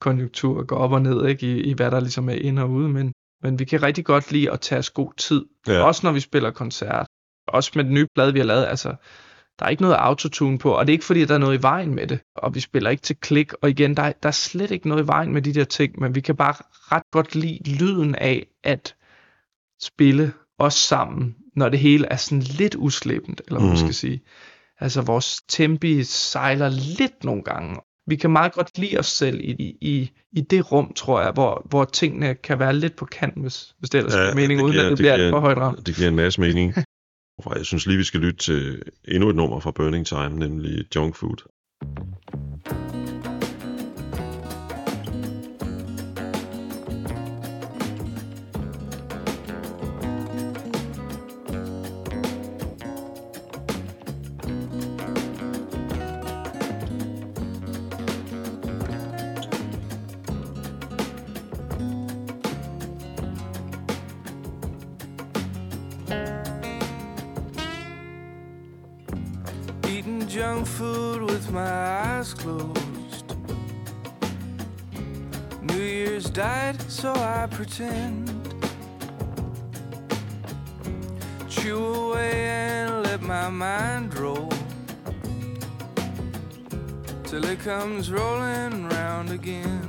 [0.00, 2.88] konjunktur går op og ned, ikke, i, i hvad der ligesom er ind og ude,
[2.88, 5.80] men, men vi kan rigtig godt lide at tage os god tid, Ja.
[5.82, 7.06] også når vi spiller koncert.
[7.48, 8.88] Også med den nye plade, vi har lavet, altså,
[9.58, 11.62] der er ikke noget autotune på, og det er ikke fordi, der er noget i
[11.62, 14.32] vejen med det, og vi spiller ikke til klik, og igen, der, er- der er
[14.32, 16.54] slet ikke noget i vejen med de der ting, men vi kan bare
[16.92, 18.94] ret godt lide lyden af at
[19.82, 23.86] spille os sammen, når det hele er sådan lidt uslæbent, eller hvad man Mhm.
[23.86, 24.20] skal sige.
[24.80, 26.68] Altså vores tempi sejler
[26.98, 27.76] lidt nogle gange.
[28.06, 31.66] Vi kan meget godt lide os selv i, i, i, det rum, tror jeg, hvor,
[31.70, 34.72] hvor tingene kan være lidt på kant, hvis, hvis det ellers Ja, ja, mening, uden
[34.72, 35.86] giver- at det, det bliver giver- for højt ramt.
[35.86, 36.74] Det giver en masse mening.
[37.56, 41.16] Jeg synes lige, vi skal lytte til endnu et nummer fra Burning Time, nemlig Junk
[41.16, 41.36] Food.
[70.78, 71.74] Food with my
[72.06, 73.34] eyes closed.
[75.60, 78.30] New Year's died, so I pretend.
[81.48, 84.52] Chew away and let my mind roll.
[87.24, 89.88] Till it comes rolling round again.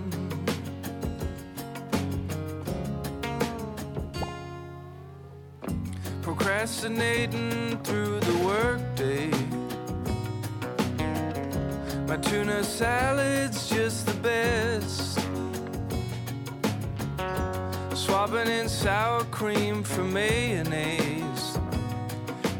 [6.23, 9.49] Procrastinating through the workday.
[12.10, 15.19] My tuna salad's just the best.
[17.95, 21.60] Swapping in sour cream for mayonnaise.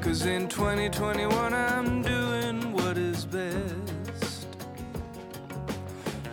[0.04, 4.48] Cause in 2021 I'm doing what is best.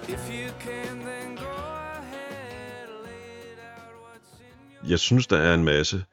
[0.08, 1.52] If you can, then go
[2.00, 2.88] ahead.
[3.04, 6.04] Lay it out what's in your Jeg synes, der er en masse,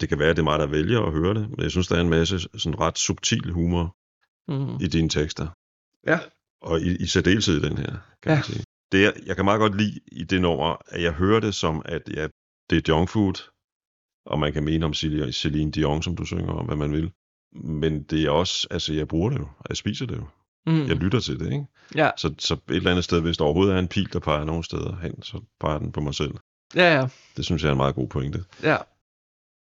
[0.00, 1.96] det kan være, det er mig, der vælger at høre det, men jeg synes, der
[1.96, 3.96] er en masse sådan ret subtil humor
[4.48, 4.76] Mm.
[4.80, 5.46] i dine tekster.
[6.06, 6.18] Ja.
[6.62, 8.34] Og i, i særdeleshed i den her, kan Ja.
[8.34, 8.64] man sige.
[8.92, 11.82] Det, er, jeg kan meget godt lide i det nummer, at jeg hører det som,
[11.84, 12.28] at ja,
[12.70, 13.50] det er junk food,
[14.26, 17.12] og man kan mene om Celine Dion, som du synger om, hvad man vil.
[17.52, 20.26] Men det er også, altså jeg bruger det jo, og jeg spiser det jo.
[20.66, 20.86] Mm.
[20.86, 21.64] Jeg lytter til det, ikke?
[21.94, 24.44] Ja, Så, så et eller andet sted, hvis der overhovedet er en pil, der peger
[24.44, 26.34] nogle steder hen, så peger den på mig selv.
[26.74, 27.08] ja, ja.
[27.36, 28.44] Det synes jeg er en meget god pointe.
[28.62, 28.76] Ja.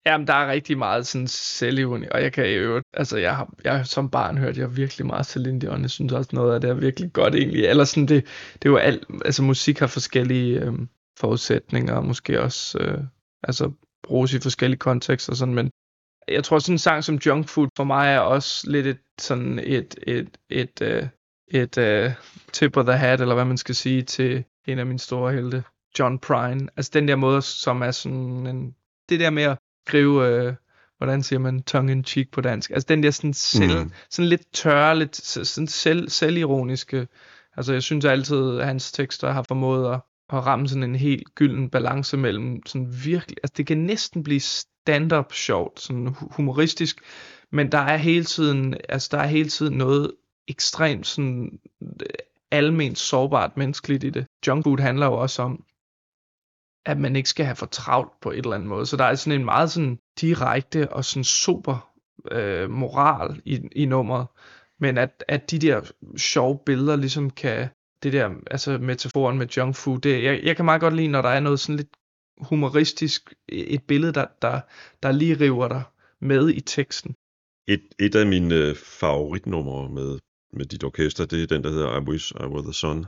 [0.07, 3.87] Jamen, der er rigtig meget sådan selvironi, og jeg kan jo, altså jeg har, jeg
[3.87, 6.75] som barn hørte jeg virkelig meget Celine Dion, jeg synes også noget af det er
[6.75, 8.25] virkelig godt egentlig, eller sådan det,
[8.55, 10.73] det er jo alt, altså musik har forskellige øh,
[11.19, 12.99] forudsætninger, og måske også, øh,
[13.43, 15.71] altså bruges i forskellige kontekster og sådan, men
[16.29, 19.59] jeg tror sådan en sang som Junk Food for mig er også lidt et, sådan
[19.59, 21.07] et, et, et, øh,
[21.49, 22.11] et øh,
[22.53, 25.63] tip of the hat, eller hvad man skal sige, til en af mine store helte,
[25.99, 26.69] John Prine.
[26.77, 28.75] Altså den der måde, som er sådan en,
[29.09, 30.55] det der med at skrive, øh,
[30.99, 32.71] hvordan siger man, tongue in cheek på dansk.
[32.71, 33.93] Altså den der sådan, selv, Mm.
[34.11, 37.09] sådan lidt tørre, lidt sådan selv, selvironiske.
[37.57, 40.01] Altså jeg synes altid, at hans tekster har formået at,
[40.33, 44.41] at ramme sådan en helt gylden balance mellem sådan virkelig, altså det kan næsten blive
[44.41, 47.01] stand-up sjovt, sådan hu- humoristisk,
[47.53, 50.13] men der er hele tiden, altså der er hele tiden noget
[50.49, 52.07] ekstremt sådan øh,
[52.51, 54.27] alment sårbart menneskeligt i det.
[54.47, 55.65] Junk food handler jo også om,
[56.87, 58.87] at man ikke skal have for travlt på et eller andet måde.
[58.87, 61.91] Så der er sådan en meget sådan direkte og sådan super
[62.33, 64.27] øh, moral i, i nummeret.
[64.81, 65.81] Men at, at de der
[66.17, 67.69] sjove billeder ligesom kan,
[68.03, 71.23] det der, altså metaforen med junk food, det, jeg, jeg kan meget godt lide, når
[71.23, 71.97] der er noget sådan lidt
[72.39, 74.61] humoristisk, et billede, der, der,
[75.03, 75.83] der lige river dig
[76.21, 77.15] med i teksten.
[77.69, 80.19] Et, et af mine øh, favoritnumre med,
[80.53, 83.07] med dit orkester, det er den, der hedder I Wish I Were the Sun.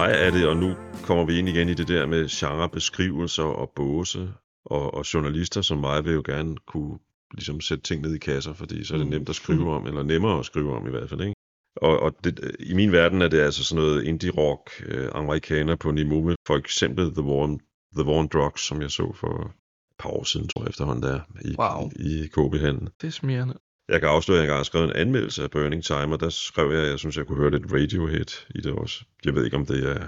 [0.00, 3.72] Mig er det, og nu kommer vi ind igen i det der med genrebeskrivelser og
[3.76, 4.28] båse,
[4.66, 6.98] og, og journalister som mig vil jo gerne kunne
[7.34, 9.10] ligesom sætte ting ned i kasser, fordi så er det Mm.
[9.12, 11.34] nemt at skrive om, eller nemmere at skrive om i hvert fald, ikke?
[11.76, 15.90] Og, og det, i min verden er det altså sådan noget indie-rock, øh, amerikaner på
[15.90, 17.60] niveau med for eksempel The War, on,
[17.96, 21.02] The War on Drugs, som jeg så for et par år siden, tror jeg efterhånden
[21.02, 21.90] der, i, Wow.
[21.96, 22.88] i KB-handlen.
[23.00, 23.54] Det er smirrende.
[23.88, 26.70] Jeg kan afsløre, at jeg har skrevet en anmeldelse af Burning Time, og der skrev
[26.72, 29.04] jeg, at jeg synes, jeg kunne høre lidt Radiohead i det også.
[29.24, 30.00] Jeg ved ikke, om det er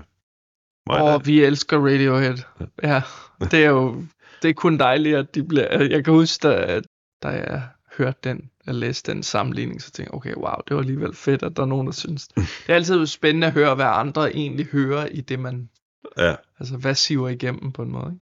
[0.86, 2.36] mig, Åh, oh, vi elsker Radiohead.
[2.82, 3.02] Ja,
[3.50, 4.04] det er jo
[4.42, 5.82] det er kun dejligt, at de bliver...
[5.82, 6.80] Jeg kan huske, da,
[7.22, 7.68] da jeg
[7.98, 11.42] hørte den, jeg læste den sammenligning, så tænkte jeg, okay, wow, det var alligevel fedt,
[11.42, 12.28] at der er nogen, der synes.
[12.28, 15.70] Det er altid spændende at høre, hvad andre egentlig hører i det, man...
[16.18, 18.24] Ja, Altså, hvad siver igennem på en måde, ikke?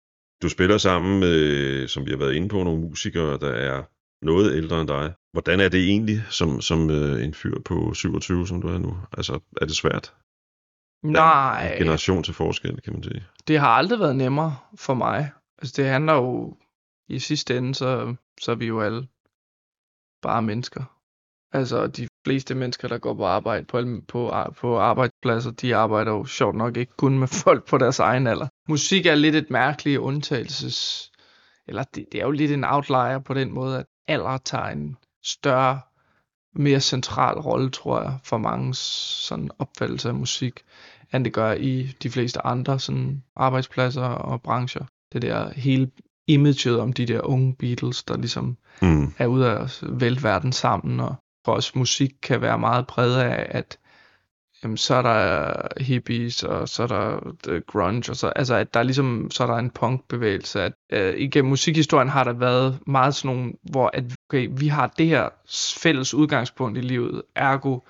[0.42, 3.82] du spiller sammen med, som vi har været inde på, nogle musikere, der er
[4.24, 5.14] noget ældre end dig.
[5.32, 8.96] Hvordan er det egentlig som, som øh, en fyr på 27, som du er nu?
[9.16, 10.14] Altså, er det svært?
[11.02, 13.24] Nej, En generation til forskel, kan man sige.
[13.48, 15.30] det har aldrig været nemmere for mig.
[15.58, 16.56] Altså, det handler jo...
[17.08, 19.08] I sidste ende, så, så er vi jo alle
[20.22, 20.84] bare mennesker.
[21.52, 26.24] Altså, de fleste mennesker, der går på arbejde på, på, på arbejdspladser, de arbejder jo
[26.24, 28.48] sjovt nok ikke kun med folk på deres egen alder.
[28.68, 31.08] Musik er lidt et mærkeligt undtagelses...
[31.68, 34.96] Eller det, det er jo lidt en outlier på den måde, at alder tager en
[35.24, 35.80] større,
[36.54, 40.60] mere central rolle, tror jeg, for mange sådan opfattelse af musik,
[41.14, 44.84] end det gør i de fleste andre sådan arbejdspladser og brancher.
[45.12, 45.90] Det der hele
[46.26, 49.14] imaget om de der unge Beatles, der ligesom Mm.
[49.18, 52.86] er ude af at vælte verden sammen, og jeg tror også musik kan være meget
[52.86, 53.78] præget af, at
[54.62, 58.74] jamen, så er der hippies, og så er der the grunge, og så, altså, at
[58.74, 62.78] der er ligesom, så er der en punkbevægelse, at øh, igennem musikhistorien har der været
[62.86, 65.28] meget sådan nogle, hvor at, okay, vi har det her
[65.78, 67.80] fælles udgangspunkt i livet, ergo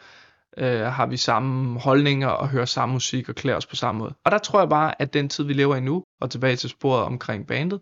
[0.59, 4.15] øh, har vi samme holdninger og hører samme musik og klæder os på samme måde.
[4.25, 6.71] Og der tror jeg bare, at den tid, vi lever i nu, og tilbage til
[6.71, 7.81] sporet omkring bandet,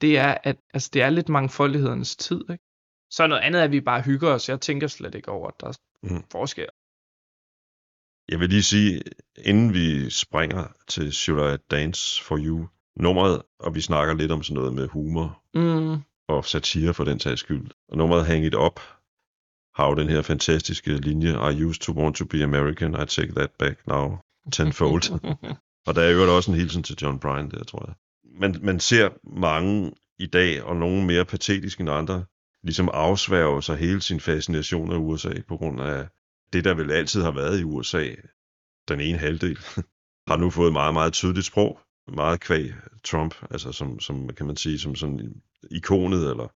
[0.00, 2.40] det er, at altså, det er lidt mangfoldighedernes tid.
[2.50, 2.64] Ikke?
[3.10, 4.48] Så er noget andet, at vi bare hygger os.
[4.48, 5.72] Jeg tænker slet ikke over, at der er
[6.10, 6.24] Mm.
[6.32, 6.66] forskel.
[8.28, 9.02] Jeg vil lige sige,
[9.36, 14.42] inden vi springer til Should I Dance For You, nummeret, og vi snakker lidt om
[14.42, 15.96] sådan noget med humor Mm,
[16.28, 17.70] og satire for den sags skyld.
[17.88, 18.80] Og nummeret Hang It Up
[19.74, 23.32] har jo den her fantastiske linje, I used to want to be American, I take
[23.32, 24.18] that back now
[24.52, 25.02] tenfold.
[25.86, 27.94] og der er jo også en hilsen til John Bryan der, tror jeg.
[28.40, 29.08] Man, man ser
[29.40, 32.24] mange i dag, og nogle mere patetiske end andre,
[32.62, 36.08] ligesom afsværge sig hele sin fascination af USA på grund af
[36.54, 38.04] det, der vel altid har været i USA.
[38.88, 39.58] Den ene halvdel
[40.30, 41.80] har nu fået meget, meget tydeligt sprog.
[42.08, 42.72] Meget kvæg
[43.04, 46.48] Trump, altså som, som kan man sige, som sådan ikonet eller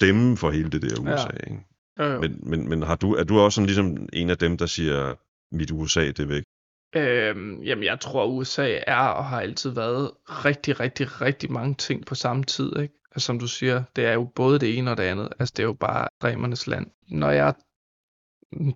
[0.00, 1.28] stemmen for hele det der USA.
[1.32, 1.50] Ja.
[1.50, 1.62] Ikke?
[1.98, 2.20] jo, jo.
[2.20, 5.14] Men, men, men har du, er du også sådan ligesom en af dem, der siger,
[5.54, 6.42] mit USA, det er væk?
[6.96, 12.06] Øhm, jamen, jeg tror, USA er og har altid været rigtig, rigtig, rigtig mange ting
[12.06, 12.78] på samme tid.
[12.78, 12.94] Ikke?
[13.12, 15.28] Altså, som du siger, det er jo både det ene og det andet.
[15.38, 16.86] Altså, det er jo bare ekstremernes land.
[17.08, 17.54] Når jeg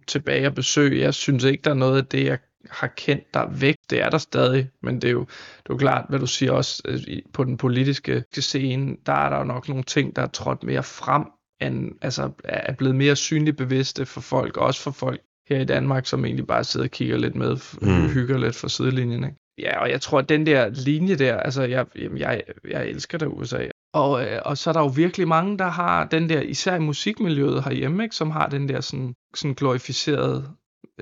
[0.07, 2.39] tilbage og besøg, jeg synes ikke, der er noget af det, jeg
[2.70, 3.77] har kendt der er væk.
[3.91, 6.53] Det er der stadig, men det er jo, det er jo klart, hvad du siger
[6.53, 7.01] også øh,
[7.33, 10.83] på den politiske scene, der er der jo nok nogle ting, der er trådt mere
[10.83, 11.25] frem,
[11.61, 16.07] end, altså er blevet mere synligt bevidste for folk, også for folk her i Danmark,
[16.07, 17.89] som egentlig bare sidder og kigger lidt med, Mm.
[17.89, 18.09] mm.
[18.12, 19.25] hygger lidt fra sidelinjen.
[19.25, 19.37] Ikke?
[19.59, 23.18] Ja, og jeg tror, at den der linje der, altså jeg, jamen, jeg, jeg elsker
[23.18, 23.66] det USA.
[23.95, 26.78] Og, øh, og så er der jo virkelig mange, der har den der, især i
[26.78, 30.49] musikmiljøet herhjemme, ikke, som har den der sådan, sådan glorificerede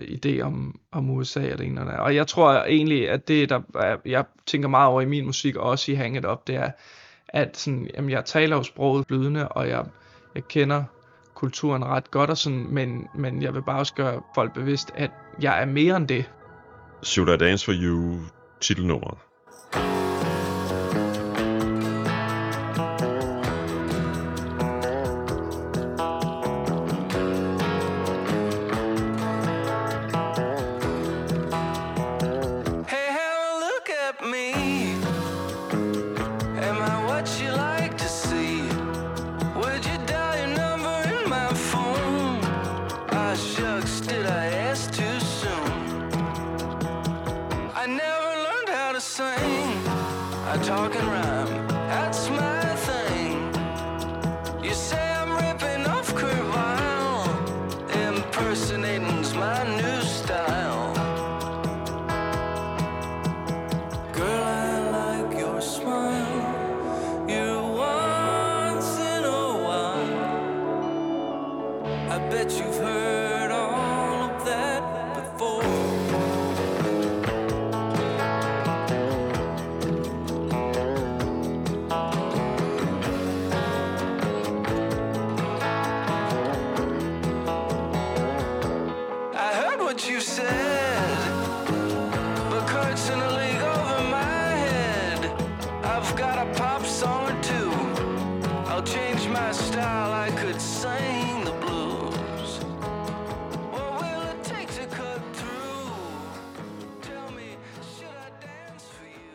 [0.00, 2.04] øh, idé om, om USA og det ene og det andet.
[2.04, 3.60] Og jeg tror egentlig, at det, der
[4.04, 6.70] jeg tænker meget over i min musik, og også i Hang It Up, det er,
[7.28, 9.84] at sådan, jamen, jeg taler jo sproget blødende, og jeg,
[10.34, 10.84] jeg kender
[11.34, 15.10] kulturen ret godt, og sådan, men, men jeg vil bare også gøre folk bevidst, at
[15.40, 16.30] jeg er mere end det.
[17.02, 18.18] Should I Dance For You,
[18.60, 19.18] titelnummeret.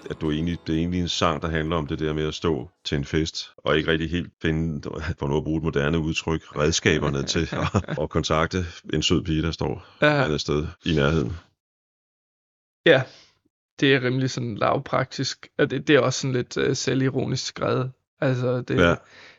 [0.09, 2.33] At du egentlig, det er egentlig en sang, der handler om det der med at
[2.33, 4.89] stå til en fest, og ikke rigtig helt finde,
[5.19, 9.41] for nu at bruge et moderne udtryk, redskaberne til at, at kontakte en sød pige,
[9.41, 11.33] der står et Ja, andet sted i nærheden.
[12.85, 13.03] ja,
[13.79, 15.47] det er rimelig sådan lavpraktisk.
[15.57, 17.91] Og det, det er også sådan lidt uh, selvironisk skrevet.
[18.21, 18.95] Altså, det, Ja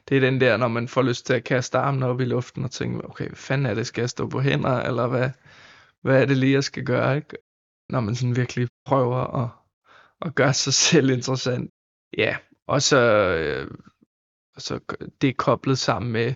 [0.08, 2.64] det er den der, når man får lyst til at kaste armen op i luften
[2.64, 5.30] og tænke, okay, hvad fanden er det, skal jeg stå på hænder, eller hvad,
[6.02, 7.36] hvad er det lige, jeg skal gøre, ikke?
[7.88, 9.48] Når man sådan virkelig prøver at,
[10.20, 11.70] at gøre sig selv interessant.
[12.18, 12.36] Ja,
[12.66, 13.70] og så, øh,
[14.58, 14.80] så
[15.20, 16.34] det er koblet sammen med,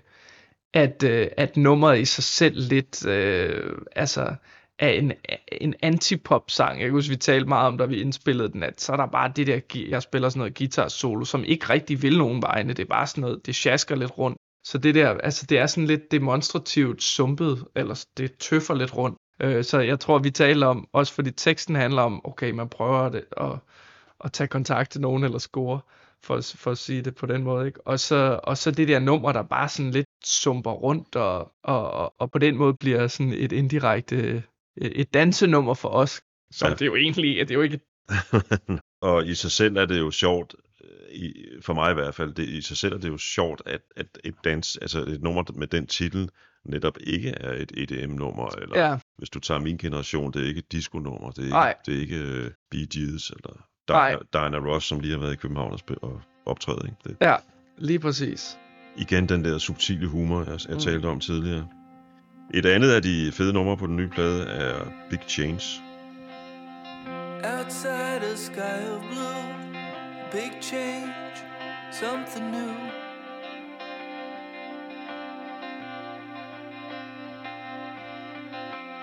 [0.74, 4.36] at, øh, at nummeret i sig selv lidt, øh, altså,
[4.82, 5.12] af en,
[5.60, 6.80] en antipop-sang.
[6.80, 9.06] Jeg kan huske, vi talte meget om, da vi indspillede den, at så er der
[9.06, 12.72] bare det der, jeg spiller sådan noget guitar solo, som ikke rigtig vil nogen vegne.
[12.72, 14.36] Det er bare sådan noget, det sjasker lidt rundt.
[14.64, 19.18] Så det der, altså det er sådan lidt demonstrativt sumpet, eller det tøffer lidt rundt.
[19.42, 23.08] Øh, så jeg tror, vi taler om, også fordi teksten handler om, okay, man prøver
[23.08, 23.52] det, at,
[24.24, 25.80] at tage kontakt til nogen eller score,
[26.22, 27.66] for, for at sige det på den måde.
[27.66, 27.86] Ikke?
[27.86, 31.90] Og, så, og så det der nummer, der bare sådan lidt sumper rundt, og, og,
[31.90, 34.42] og, og på den måde bliver sådan et indirekte,
[34.76, 36.20] et dansenummer for os.
[36.52, 36.72] Så Ja.
[36.74, 37.80] det er jo egentlig, det er jo ikke
[39.02, 40.54] og i sig selv er det jo sjovt,
[40.84, 43.62] øh, i, for mig i hvert fald, det, i sig selv er det jo sjovt,
[43.66, 46.28] at, at et dans, altså et nummer med den titel,
[46.64, 50.58] netop ikke er et EDM-nummer, eller Ja, hvis du tager min generation, det er ikke
[50.58, 51.74] et disco-nummer, det er ikke, Nej.
[51.86, 53.66] det er ikke uh, Bee Gees, eller.
[53.88, 56.80] Diana, Diana Ross, som lige har været i København og, og optræde.
[56.84, 56.96] Ikke?
[57.04, 57.36] Det, ja,
[57.78, 58.58] lige præcis.
[58.96, 60.80] igen den der subtile humor, jeg, jeg Mm.
[60.80, 61.68] talte om tidligere.
[62.54, 65.82] Et andet af de fede numre på den nye plade er Big Change.
[67.44, 69.44] Outside a sky of blue,
[70.32, 71.12] big change,
[71.92, 72.74] something new.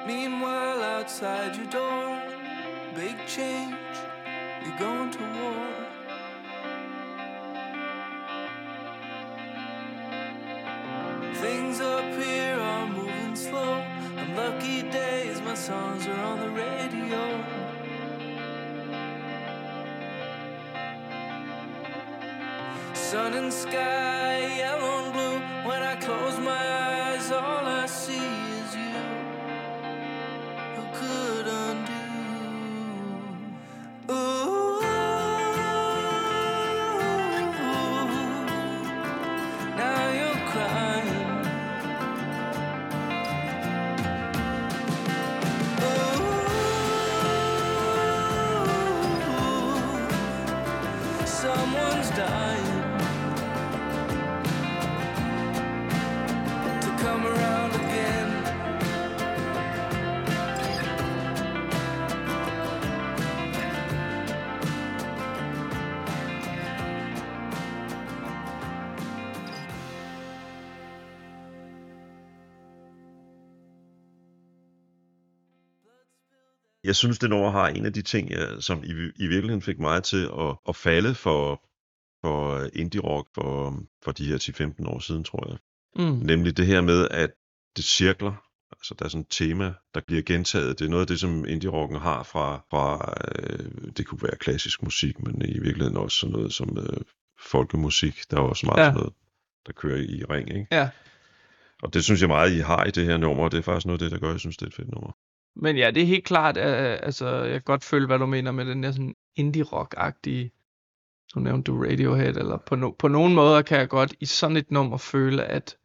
[0.08, 2.20] Meanwhile, outside your door,
[2.96, 3.76] big change,
[4.64, 5.89] you're going to war.
[23.10, 24.62] Sun and sky,
[76.90, 79.80] Jeg synes, det nummer har en af de ting, jeg, som i, i virkeligheden fik
[79.80, 81.62] mig til at, at falde for,
[82.22, 85.58] for indie-rock for, for de her 10-15 år siden, tror jeg.
[85.96, 86.20] Mm.
[86.26, 87.30] Nemlig det her med, at
[87.76, 88.44] det cirkler.
[88.72, 90.80] Altså, der er sådan et tema, der bliver gentaget.
[90.80, 94.84] Det er noget af det, som indie-rocken har fra, fra øh, det kunne være klassisk
[94.84, 97.02] musik, men i virkeligheden også sådan noget som øh,
[97.40, 98.32] folkemusik.
[98.32, 98.86] Der er også meget ja.
[98.86, 99.14] sådan noget,
[99.68, 100.68] der kører i ring, ikke?
[100.72, 100.90] Ja.
[101.84, 103.86] Og det synes jeg meget, I har i det her nummer, og det er faktisk
[103.86, 105.12] noget af det, der gør, at jeg synes, det er et fedt nummer.
[105.56, 106.64] Men ja, det er helt klart, uh,
[107.06, 110.56] altså, jeg kan godt føle, hvad du mener med den der sådan indie-rock-agtige,
[111.30, 114.58] så nævnte du Radiohead, eller på, no, på nogen måder kan jeg godt i sådan
[114.58, 115.78] et nummer føle, at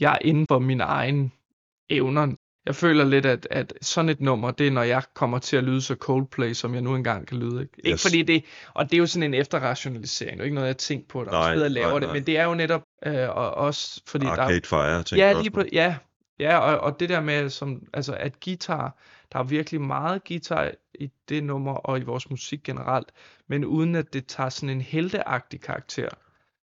[0.00, 1.30] jeg er inden for mine egne
[1.90, 2.34] evner.
[2.66, 5.64] Jeg føler lidt, at, at sådan et nummer, det er, når jeg kommer til at
[5.64, 7.62] lyde så Coldplay, som jeg nu engang kan lyde.
[7.62, 8.02] Ikke, ikke Yes.
[8.02, 8.44] fordi det,
[8.74, 11.30] og det er jo sådan en efterrationalisering, det er ikke noget, jeg tænker på, der
[11.30, 12.12] Nej, sidder og laver nej, det, nej.
[12.14, 15.50] men det er jo netop øh, og også, fordi der Arcade Fire, tænker Ja, lige
[15.50, 15.96] på, ja,
[16.40, 18.98] ja og, og det der med, som, altså, at guitar,
[19.32, 23.12] der er virkelig meget guitar i det nummer og i vores musik generelt,
[23.48, 26.08] men uden at det tager sådan en helteagtig karakter.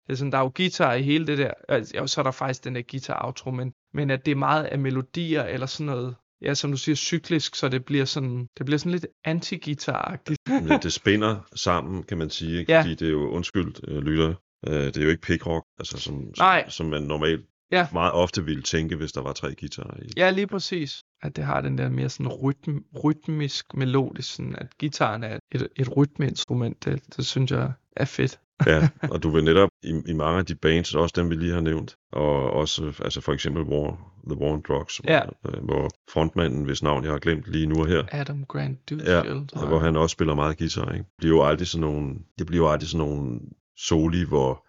[0.08, 2.24] Det er sådan, der er jo guitar i hele det der, altså, og så er
[2.24, 5.68] der faktisk den der guitar outro, men, men at det er meget af melodier eller
[5.68, 9.06] sådan noget, ja, som du siger, cyklisk, så det bliver sådan, det bliver sådan lidt
[9.28, 10.38] anti-guitar-agtigt.
[10.68, 12.72] Men det spænder sammen, kan man sige, ikke?
[12.72, 12.82] Ja.
[12.82, 14.34] fordi det er jo, undskyld, øh, lytter,
[14.68, 16.64] øh, det er jo ikke pickrock, altså som, Nej.
[16.64, 17.88] som, som man normalt Ja.
[17.94, 20.10] meget ofte ville tænke, hvis der var tre guitarer i.
[20.18, 21.04] Ja, lige præcis.
[21.22, 25.68] At det har den der mere sådan rytm, rytmisk, melodisk, sådan at gitaren er et,
[25.76, 26.86] et rytmeinstrument.
[26.86, 28.40] Det, det synes jeg er fedt.
[28.68, 31.54] Ja, og du vil netop i, i mange af de bands, også dem vi lige
[31.54, 35.22] har nævnt, og også altså for eksempel War, The War on Drugs, Ja.
[35.42, 38.80] hvor, øh, hvor frontmanden, hvis navn jeg har glemt lige nu og her, Adam Grant
[38.92, 39.48] ja, Dudfield.
[39.48, 41.04] tror hvor han også spiller meget guitar, ikke?
[41.04, 43.40] Det bliver jo aldrig sådan nogle, det bliver jo aldrig sådan nogle
[43.78, 44.66] soli, hvor,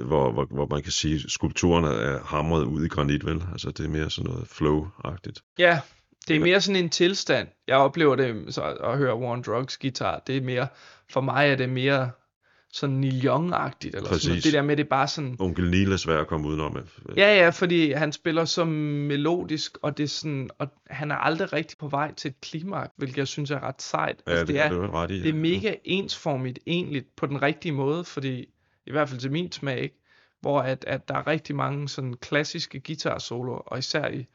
[0.00, 3.42] hvor, hvor, hvor man kan sige, at skulpturen er hamret ud i granit, vel?
[3.52, 5.54] Altså det er mere sådan noget flow-agtigt.
[5.58, 5.80] Ja,
[6.28, 7.48] det er mere sådan en tilstand.
[7.68, 10.22] Jeg oplever det så at høre Warren Drugs guitar.
[10.26, 10.66] Det er mere,
[11.10, 12.10] for mig er det mere
[12.72, 13.96] sådan Neil Young-agtigt.
[13.96, 14.08] Eller sådan noget.
[14.08, 14.42] Præcis.
[14.42, 16.78] Det der med, det er bare sådan, Onkel Neil er svær at komme udenom.
[17.16, 21.52] Ja, ja, fordi han spiller så melodisk, og det er sådan, og han er aldrig
[21.52, 24.22] rigtig på vej til et klimaks, hvilket jeg synes er ret sejt.
[24.26, 25.22] ja, det, det er du ret i.
[25.22, 28.46] det er mega ensformigt egentlig på den rigtige måde, fordi
[28.86, 29.98] i hvert fald til min smag, ikke?
[30.40, 34.26] hvor at, at der er rigtig mange sådan klassiske guitarsoloer, og især i,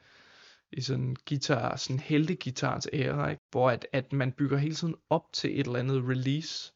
[0.72, 3.42] i sådan guitar, sådan heltegitarens æra, ikke?
[3.50, 6.72] hvor at, at man bygger hele tiden op til et eller andet release.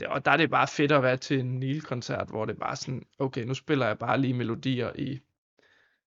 [0.00, 2.58] Det, og der er det bare fedt at være til en Neil-koncert, hvor det er
[2.58, 5.20] bare sådan, okay, nu spiller jeg bare lige melodier i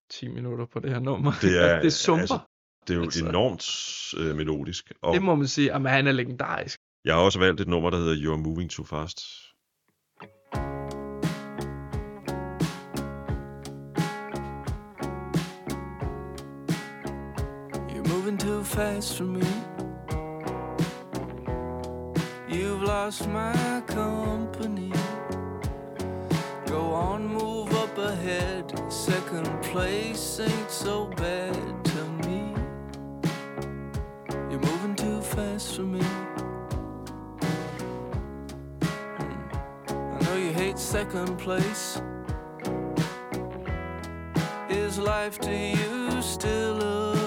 [0.09, 1.31] 10 minutter på det her nummer.
[1.41, 2.21] Det er- det sumper.
[2.21, 2.39] altså,
[2.87, 3.25] Det er jo Altså.
[3.29, 3.65] enormt
[4.17, 4.91] øh, melodisk.
[5.01, 6.79] Og det må man sige, at han er legendarisk.
[7.05, 9.19] jeg har også valgt et nummer, der hedder You're Moving Too Fast.
[18.75, 19.47] Fast for me.
[22.49, 24.91] You've lost my company.
[26.65, 28.65] Go on, move up ahead.
[28.91, 32.53] Second place ain't so bad to me.
[34.49, 36.03] You're moving too fast for me.
[39.17, 40.17] Hmm.
[40.17, 42.01] I know you hate second place.
[44.69, 47.24] Is life to you still a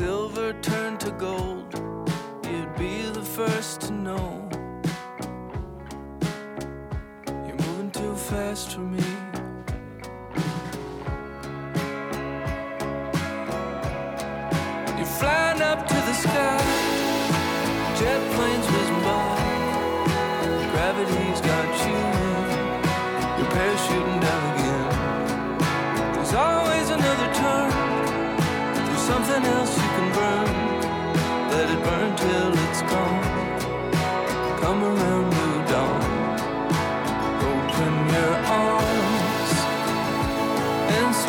[0.00, 1.74] silver turned to gold,
[2.48, 4.48] you'd be the first to know.
[7.46, 9.29] You're moving too fast for me.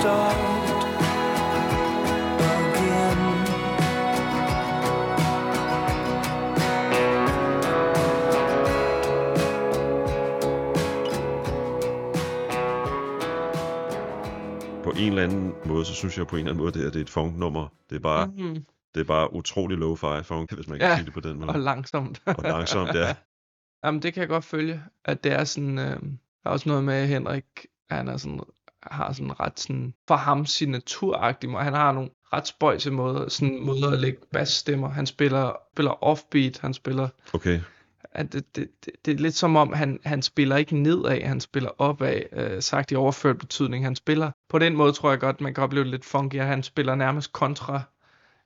[0.01, 0.35] Start
[2.57, 3.19] again.
[14.83, 16.89] På en eller anden måde, så synes jeg på en eller anden måde, det, er,
[16.89, 17.67] det er et funknummer.
[17.89, 18.33] Det er bare, mm.
[18.33, 18.65] Mm-hmm.
[18.95, 21.49] det er bare utrolig lo-fi funk, hvis man kan Ja, sige det på den måde.
[21.49, 22.21] Og langsomt.
[22.37, 23.15] Og langsomt, ja.
[23.85, 26.01] Jamen, det kan jeg godt følge, at det er sådan, øh,
[26.43, 27.45] der er også noget med, at Henrik,
[27.89, 28.41] han er sådan,
[28.83, 31.63] har sådan ret sådan, for ham signaturagtig måde.
[31.63, 34.89] Han har nogle ret spøjse måder, sådan måder at lægge bassstemmer.
[34.89, 37.59] Han spiller, spiller offbeat, han spiller, Okay.
[38.11, 41.39] at det, det, det, det er lidt som om, han, han spiller ikke nedad, han
[41.39, 43.83] spiller opad, øh, sagt i overført betydning.
[43.83, 46.47] Han spiller, på den måde tror jeg godt, man kan opleve det lidt funky, at
[46.47, 47.81] han spiller nærmest kontra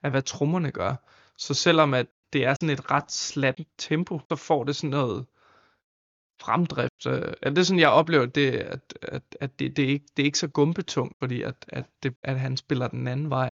[0.04, 0.96] af, hvad trommerne gør.
[1.38, 5.26] Så selvom at det er sådan et ret slat tempo, så får det sådan noget
[6.42, 7.06] fremdrift.
[7.08, 10.06] Øh, ja, det er sådan, jeg oplever det, at, at, at det, det, er ikke,
[10.18, 13.50] det er ikke så gumpetungt, fordi at, at, det, at han spiller den anden vej.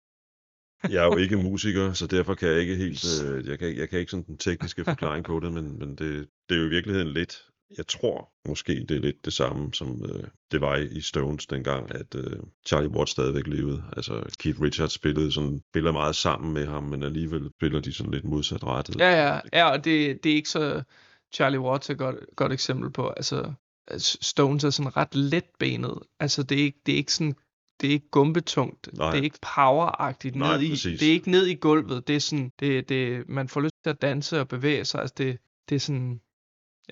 [0.89, 3.89] Jeg er jo ikke musiker, så derfor kan jeg ikke helt, øh, jeg, kan, jeg
[3.89, 6.69] kan ikke sådan den tekniske forklaring på det, men, men det, det er jo i
[6.69, 11.01] virkeligheden lidt, jeg tror måske det er lidt det samme, som øh, det var i
[11.01, 13.83] Stones dengang, at øh, Charlie Watts stadigvæk levede.
[13.97, 18.11] Altså Keith Richards spillede sådan, spiller meget sammen med ham, men alligevel spiller de sådan
[18.11, 18.99] lidt modsat rettet.
[18.99, 20.83] Ja, ja, ja og det, det er ikke så...
[21.33, 23.53] Charlie Watts er et godt, godt eksempel på, altså
[23.97, 25.99] Stones er sådan ret letbenet.
[26.19, 27.35] Altså det er ikke, det er ikke sådan,
[27.81, 28.89] det er ikke gumbetungt.
[28.93, 29.11] Nej.
[29.11, 30.69] Det er ikke poweragtigt Nej, ned i.
[30.69, 30.99] præcis.
[30.99, 32.07] Det er ikke ned i gulvet.
[32.07, 35.01] Det er sådan, det, det, man får lyst til at danse og bevæge sig.
[35.01, 35.37] Altså det,
[35.69, 36.21] det er sådan,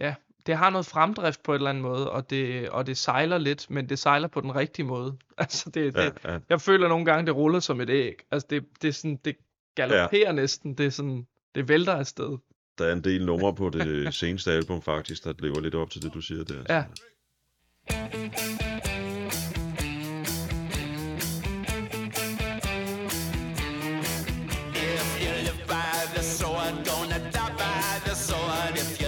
[0.01, 0.15] ja,
[0.45, 3.69] det har noget fremdrift på en eller anden måde, og det, og det sejler lidt,
[3.69, 5.17] men det sejler på den rigtige måde.
[5.39, 6.39] Altså det, det, ja, ja.
[6.49, 8.15] jeg føler nogle gange, det ruller som et æg.
[8.31, 9.35] Altså det, det er sådan, det
[9.75, 10.31] galopperer ja.
[10.31, 10.73] næsten.
[10.73, 12.37] Det er sådan, det vælter afsted.
[12.77, 16.01] Der er en del numre på det seneste album faktisk, der lever lidt op til
[16.01, 16.63] det, du siger der.
[16.69, 16.83] Ja.
[24.75, 28.75] If you live by the sword, gonna die by the sword.
[28.75, 29.06] If you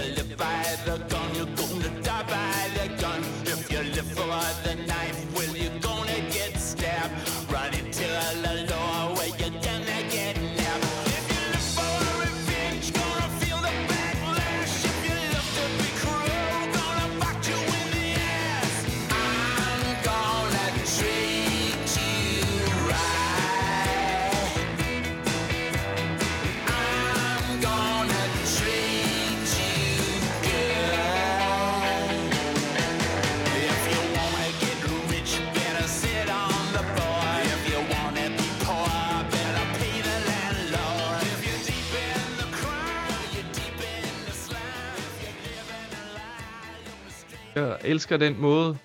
[47.84, 48.78] elsker den måde,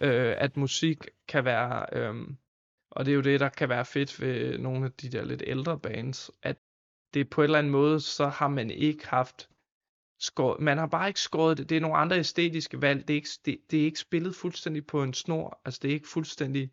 [0.00, 2.14] øh, at musik kan være, øh,
[2.90, 5.42] og det er jo det, der kan være fedt ved nogle af de der lidt
[5.46, 6.56] ældre bands, at
[7.14, 9.48] det på en eller anden måde, så har man ikke haft
[10.20, 13.18] skåret, man har bare ikke skåret det, det er nogle andre æstetiske valg, det er
[13.18, 16.70] ikke, det, det er ikke spillet fuldstændig på en snor, altså det er ikke fuldstændig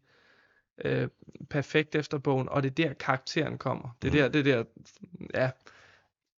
[0.85, 1.07] øh,
[1.49, 4.31] perfekt efter bogen, og det er der karakteren kommer, det er Mhm.
[4.33, 4.63] der, det er der,
[5.33, 5.49] ja,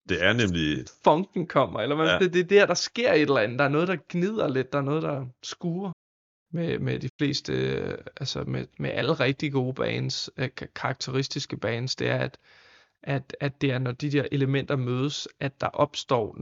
[0.08, 0.84] Det er nemlig...
[1.04, 2.18] funken kommer, eller hvad, Ja.
[2.18, 3.58] det, det er der, der sker et eller andet.
[3.58, 5.92] Der er noget, der gnider lidt, der er noget, der skuer
[6.52, 11.56] med, med de fleste, øh, altså med, med alle rigtig gode bands, øh, ka- karakteristiske
[11.56, 12.38] bands, det er, at,
[13.02, 16.36] at, at det er, når de der elementer mødes, at der opstår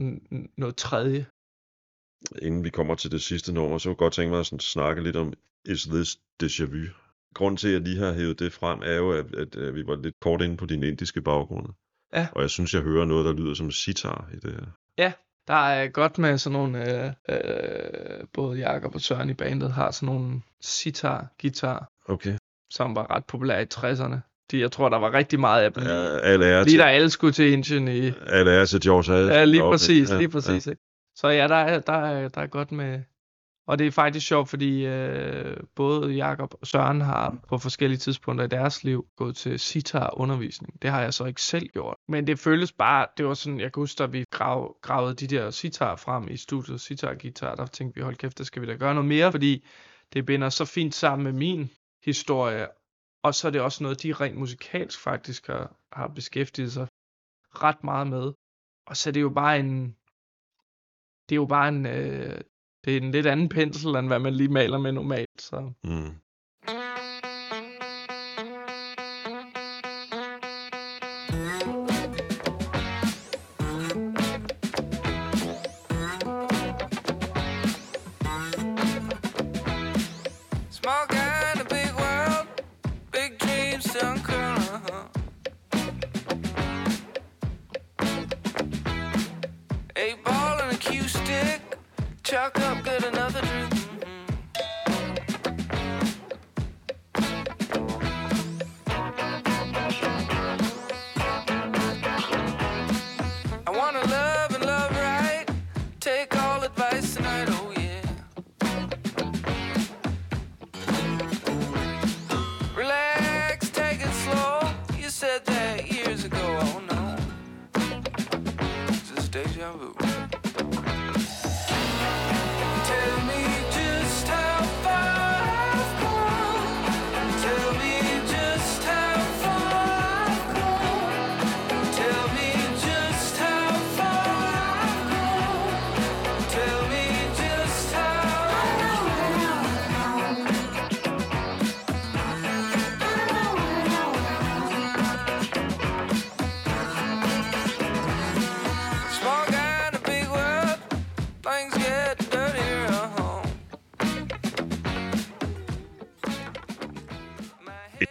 [0.57, 1.25] noget tredje.
[2.41, 4.59] Inden vi kommer til det sidste nummer, så kunne jeg godt tænke mig at sådan
[4.59, 5.33] snakke lidt om
[5.65, 6.83] Is This Déjà Vu?
[7.33, 9.87] Grunden til, at jeg lige har hævet det frem, er jo, at, at, at vi
[9.87, 11.67] var lidt kort inde på din indiske baggrund.
[12.13, 12.27] Ja.
[12.31, 14.65] Og jeg synes, jeg hører noget, der lyder som sitar i det her.
[15.47, 19.91] Der er godt med sådan nogle, øh, øh, både Jakob og Søren i bandet har
[19.91, 22.37] sådan nogle sitar, guitar, Okay.
[22.69, 24.45] som var ret populære i 60'erne.
[24.51, 25.83] De, jeg tror, der var rigtig meget af dem.
[25.83, 28.11] Ja, al ære Lige til, da alle skulle til Indien i...
[28.27, 29.33] al ære til George Harrison.
[29.33, 30.67] Ja, lige Okay, præcis, ja, lige præcis.
[30.67, 30.73] Ja.
[31.15, 32.99] Så ja, der er, der, er, der er godt med...
[33.65, 38.45] Og det er faktisk sjovt, fordi øh, både Jakob og Søren har på forskellige tidspunkter
[38.45, 40.81] i deres liv gået til sitar-undervisning.
[40.81, 41.97] Det har jeg så ikke selv gjort.
[42.07, 45.27] Men det føles bare, det var sådan, jeg kan huske, da vi grav, gravede de
[45.27, 48.75] der sitar frem i studiet, sitar-guitar, der tænkte vi, hold kæft, der skal vi da
[48.75, 49.65] gøre noget mere, fordi
[50.13, 51.69] det binder så fint sammen med min
[52.03, 52.67] historie.
[53.23, 56.87] Og så er det også noget, de rent musikalsk faktisk har, har beskæftiget sig
[57.49, 58.33] ret meget med.
[58.87, 59.95] Og så er det jo bare en,
[61.29, 62.41] det er jo bare en, øh,
[62.85, 65.41] det er en lidt anden pensel, end hvad man lige maler med normalt.
[65.41, 66.09] Så Mm.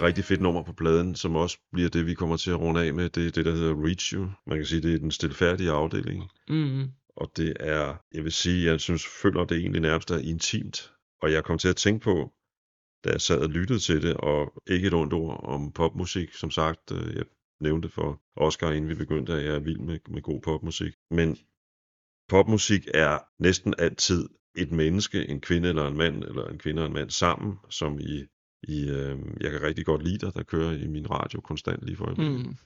[0.02, 2.84] Et rigtig fedt nummer på pladen, som også bliver det, vi kommer til at runde
[2.86, 4.28] af med, det er det, der hedder Reach You.
[4.46, 6.30] Man kan sige, det er den stilfærdige afdeling.
[6.48, 10.92] mm, Og det er, jeg vil sige, jeg synes, føler det egentlig nærmest er intimt.
[11.22, 12.32] Og jeg kom til at tænke på,
[13.04, 16.50] da jeg sad og lyttede til det, og ikke et ondt ord om popmusik, som
[16.50, 17.24] sagt, øh, jeg
[17.60, 20.94] nævnte for Oscar, inden vi begyndte, at jeg er vild med, med god popmusik.
[21.10, 21.36] Men
[22.28, 26.86] popmusik er næsten altid et menneske, en kvinde eller en mand, eller en kvinde og
[26.86, 28.24] en mand sammen, som i,
[28.62, 31.96] i øh, jeg kan rigtig godt lide dig, der kører i min radio konstant lige
[31.96, 32.56] for øjeblikket mm,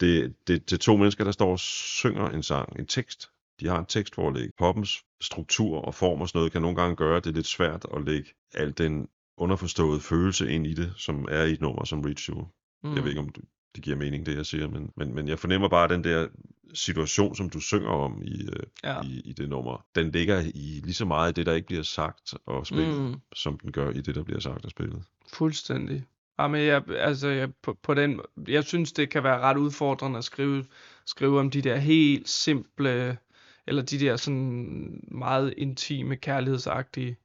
[0.00, 3.30] det, det, det er to mennesker, der står og synger en sang, en tekst.
[3.60, 4.50] De har en tekstforlæg.
[4.58, 7.46] Poppens struktur og form og sådan noget kan nogle gange gøre, at det er lidt
[7.46, 11.84] svært at lægge al den underforståede følelse ind i det, som er i et nummer
[11.84, 12.46] som Reach You.
[12.84, 12.94] mm.
[12.94, 13.28] Jeg ved ikke, om
[13.76, 16.28] det, giver mening, det jeg siger, men, men, men jeg fornemmer bare den der
[16.74, 19.02] situation, som du synger om i, øh, Ja.
[19.02, 19.86] i, i det nummer.
[19.94, 23.06] Den ligger i lige så meget i det, der ikke bliver sagt og spillet, mm.
[23.06, 25.96] Mm, som den gør i det, der bliver sagt og spillet fuldstændig.
[25.96, 30.18] Ah, Jamen, jeg, altså, jeg, på, på den, jeg synes, det kan være ret udfordrende
[30.18, 30.64] at skrive,
[31.06, 33.18] skrive om de der helt simple,
[33.66, 37.16] eller de der sådan meget intime, kærlighedsagtige,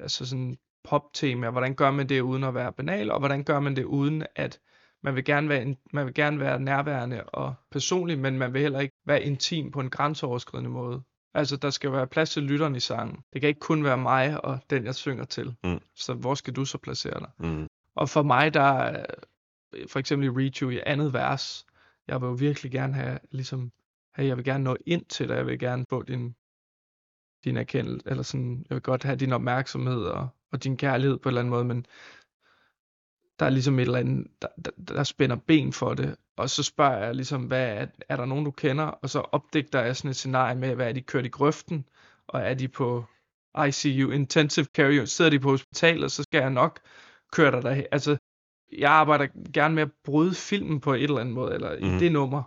[0.00, 1.50] altså sådan poptemaer.
[1.50, 4.60] Hvordan gør man det uden at være banal, og hvordan gør man det uden at
[5.02, 8.80] man vil gerne være, man vil gerne være nærværende og personlig, men man vil heller
[8.80, 11.02] ikke være intim på en grænseoverskridende måde.
[11.34, 13.24] Altså, der skal være plads til lytteren i sangen.
[13.32, 15.56] Det kan ikke kun være mig og den, jeg synger til.
[15.64, 15.80] Mm.
[15.94, 17.30] Så hvor skal du så placere dig?
[17.38, 17.66] Mm.
[17.94, 19.04] Og for mig, der er,
[19.88, 21.66] for eksempel i Reach i andet vers,
[22.08, 23.72] jeg vil jo virkelig gerne have, ligesom,
[24.16, 26.34] hey, jeg vil gerne nå ind til dig, jeg vil gerne få din,
[27.44, 31.28] din erkendelse, eller sådan, jeg vil godt have din opmærksomhed og, og din kærlighed på
[31.28, 31.86] en eller anden måde, men
[33.40, 36.62] der er ligesom et eller andet, der, der, der spænder ben for det, og så
[36.62, 40.10] spørger jeg ligesom, hvad er, er der nogen, du kender, og så opdigter jeg sådan
[40.10, 41.88] et scenarie med, hvad er de kørt i grøften,
[42.26, 43.04] og er de på
[43.68, 46.80] ICU, intensive care, sidder de på hospitalet, så skal jeg nok
[47.32, 47.84] køre dig derhen.
[47.92, 48.16] Altså,
[48.78, 51.84] jeg arbejder gerne med at bryde filmen på et eller andet måde, eller Mhm.
[51.96, 52.42] i det nummer.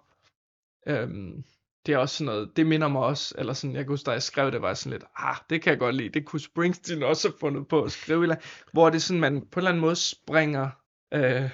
[0.88, 1.44] Øhm,
[1.88, 4.12] det er også sådan noget, det minder mig også, eller sådan, jeg kan huske, da
[4.12, 7.04] jeg skrev det, var sådan lidt, ah, det kan jeg godt lide, det kunne Springsteen
[7.04, 8.36] også have fundet på at skrive, eller,
[8.72, 10.70] hvor det sådan, man på en eller anden måde springer,
[11.14, 11.50] øh,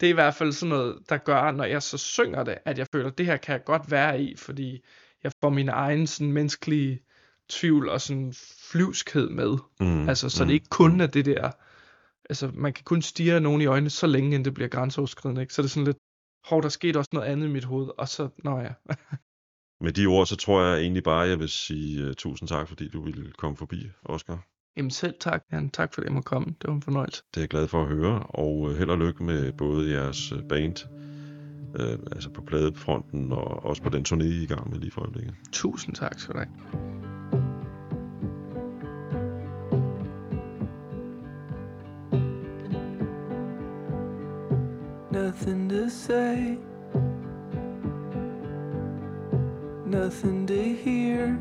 [0.00, 2.78] det er i hvert fald sådan noget, der gør, når jeg så synger det, at
[2.78, 4.84] jeg føler, det her kan jeg godt være i, fordi
[5.22, 7.00] jeg får min egen sådan menneskelige
[7.48, 8.34] tvivl og sådan
[8.70, 9.56] flyvskhed med.
[9.80, 10.48] Mm, Altså, så mm.
[10.48, 11.50] det ikke kun er det der,
[12.30, 15.54] altså man kan kun stige nogen i øjnene, så længe inden det bliver grænseoverskridende, ikke?
[15.54, 15.98] Så er det sådan lidt,
[16.44, 18.72] hov, der skete også noget andet i mit hoved, og så, nå ja.
[19.80, 22.88] Med de ord, så tror jeg egentlig bare, jeg vil sige uh, tusind tak, fordi
[22.88, 24.46] du ville komme forbi, Oscar.
[24.76, 25.70] Jamen selv tak, Jan.
[25.70, 26.46] Tak for det, jeg må komme.
[26.46, 27.22] Det var en fornøjelse.
[27.30, 30.32] Det er jeg glad for at høre, og uh, held og lykke med både jeres
[30.32, 30.76] øh, band,
[31.80, 34.90] uh, altså på pladefronten, og også på den turné, I er i gang med lige
[34.90, 35.34] for øjeblikket.
[35.52, 36.50] Tusind tak skal du have.
[45.12, 46.58] Nothing to say,
[49.94, 51.38] nothing to hear.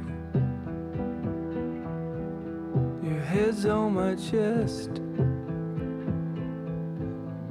[3.02, 4.92] Your head's on my chest,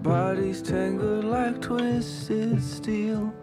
[0.01, 3.35] body's tangled like twisted steel.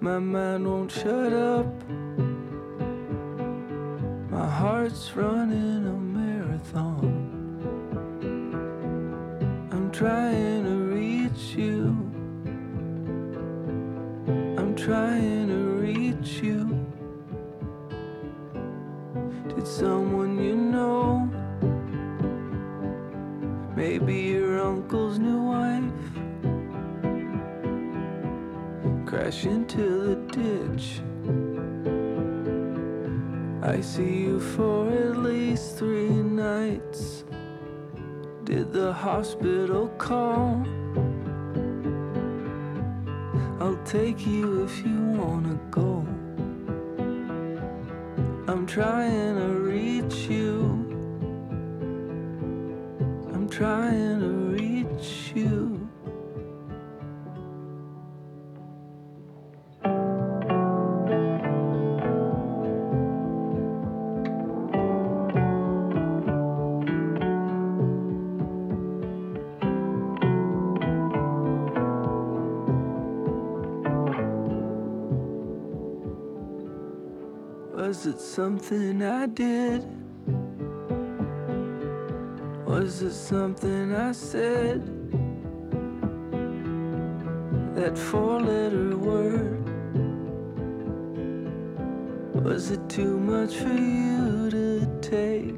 [0.00, 1.70] My mind won't shut up,
[4.30, 7.12] my heart's running a marathon.
[9.72, 11.94] I'm trying to reach you.
[14.58, 16.64] I'm trying to reach you.
[19.54, 21.30] Did someone you know,
[23.76, 26.02] maybe your uncle's new wife,
[29.06, 30.86] crash into the ditch?
[33.62, 37.24] I see you for at least three nights.
[38.42, 40.66] Did the hospital call?
[43.96, 46.06] Take you if you wanna go.
[48.46, 50.50] I'm trying to reach you.
[53.32, 54.15] I'm trying
[78.36, 79.82] something I did?
[82.66, 84.84] Was it something I said?
[87.74, 89.64] That four letter word?
[92.44, 95.56] Was it too much for you to take?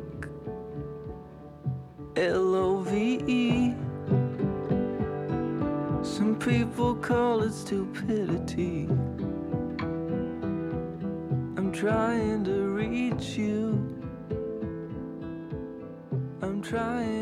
[2.14, 3.74] L O V E.
[6.04, 8.86] Some people call it stupidity.
[11.56, 12.37] I'm trying
[13.20, 13.72] you.
[16.40, 17.17] I'm trying